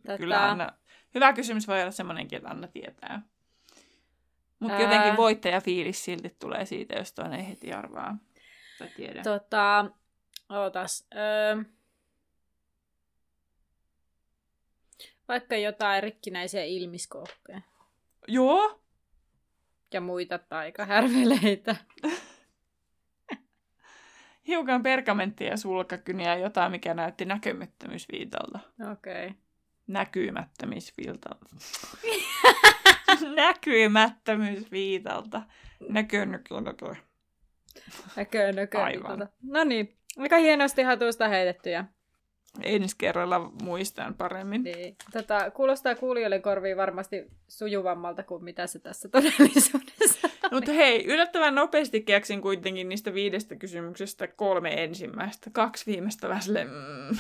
[0.07, 0.19] Tota...
[0.19, 0.73] Kyllä Anna,
[1.15, 3.23] hyvä kysymys voi olla semmoinenkin, että Anna tietää.
[4.59, 5.17] Mutta jotenkin Ää.
[5.17, 8.17] voittajafiilis silti tulee siitä, jos toinen ei heti arvaa.
[8.79, 9.23] Tai tiedä.
[9.23, 9.91] Tota,
[10.51, 11.07] ootas.
[11.15, 11.65] Öö,
[15.29, 17.61] vaikka jotain rikkinäisiä ilmiskooppeja
[18.29, 18.81] Joo,
[19.93, 21.77] ja muita taikahärveleitä.
[24.49, 28.59] hiukan pergamenttia ja sulkakyniä jotain, mikä näytti näkymättömyysviitalta.
[28.93, 29.27] Okei.
[29.27, 29.44] Okay.
[29.87, 31.47] Näkymättömyysviitalta.
[33.37, 35.43] Näkymättömyysviitalta.
[35.89, 36.95] Näkö, näkö, näkö.
[38.17, 38.83] Näkö, näkö.
[38.83, 39.29] Aivan.
[39.43, 41.85] No niin, aika hienosti hatusta heitettyjä.
[42.63, 44.63] Ensi kerralla muistan paremmin.
[44.63, 44.97] Niin.
[45.13, 50.29] Tota, kuulostaa kuulijoille korviin varmasti sujuvammalta kuin mitä se tässä todellisuudessa.
[50.53, 55.51] Mutta hei, yllättävän nopeasti keksin kuitenkin niistä viidestä kysymyksestä kolme ensimmäistä.
[55.53, 57.17] Kaksi viimeistä vähän mm.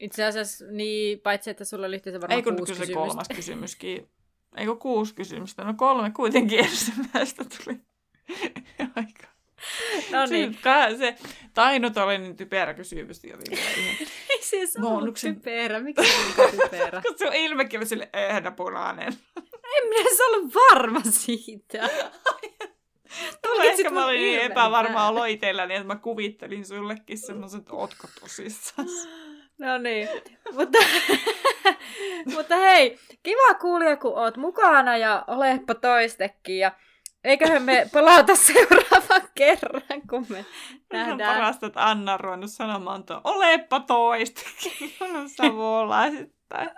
[0.00, 3.08] Itse asiassa, niin, paitsi että sulla oli yhteensä varmaan Ei kun kuusi kyllä se kysymystä.
[3.08, 4.08] kolmas kysymyskin.
[4.56, 5.64] Eikö kuusi kysymystä?
[5.64, 7.76] No kolme kuitenkin ensimmäistä tuli.
[8.96, 9.26] Aika.
[10.10, 11.16] No Se, niin, ka- se
[11.54, 13.24] Tainut oli niin typerä kysymys
[14.30, 15.80] ei siis No, ollut onko se- typerä.
[15.80, 16.04] Miksi
[16.36, 17.02] se on typerä?
[17.06, 19.12] Kun se on ilmekin oli sille ehda punainen.
[19.76, 21.88] En minä edes ollut varma siitä.
[23.42, 25.16] Tulkitsit Ehkä mä olin niin ilmeen epävarma väärin.
[25.16, 28.88] oloitella, niin että mä kuvittelin sullekin semmoisen, että ootko tosissaan.
[29.58, 30.08] No niin,
[30.52, 30.78] mutta,
[32.34, 36.58] mutta hei, kiva kuulia, kun oot mukana ja olepa toistekin.
[36.58, 36.72] Ja
[37.24, 40.44] eiköhän me palata seuraavan kerran, kun me
[40.92, 41.08] Nähdään.
[41.18, 41.34] Nähdään.
[41.34, 44.94] parasta, että Anna on ruvennut sanomaan tuon, olepa toistekin.
[45.14, 46.70] On savolaisittain.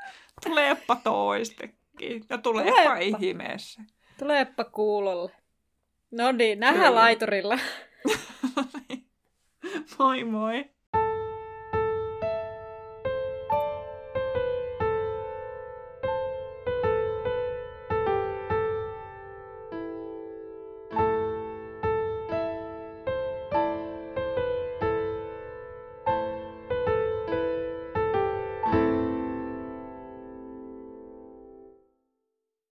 [0.47, 2.25] Tuleepa toistekin.
[2.31, 2.97] Ja tuleepa Tuleepa.
[2.99, 3.83] ihmeessä.
[4.19, 5.33] Tuleepa kuulolle.
[6.11, 7.01] No niin, nähdään Kyllä.
[7.01, 7.59] laiturilla.
[9.99, 10.65] moi moi.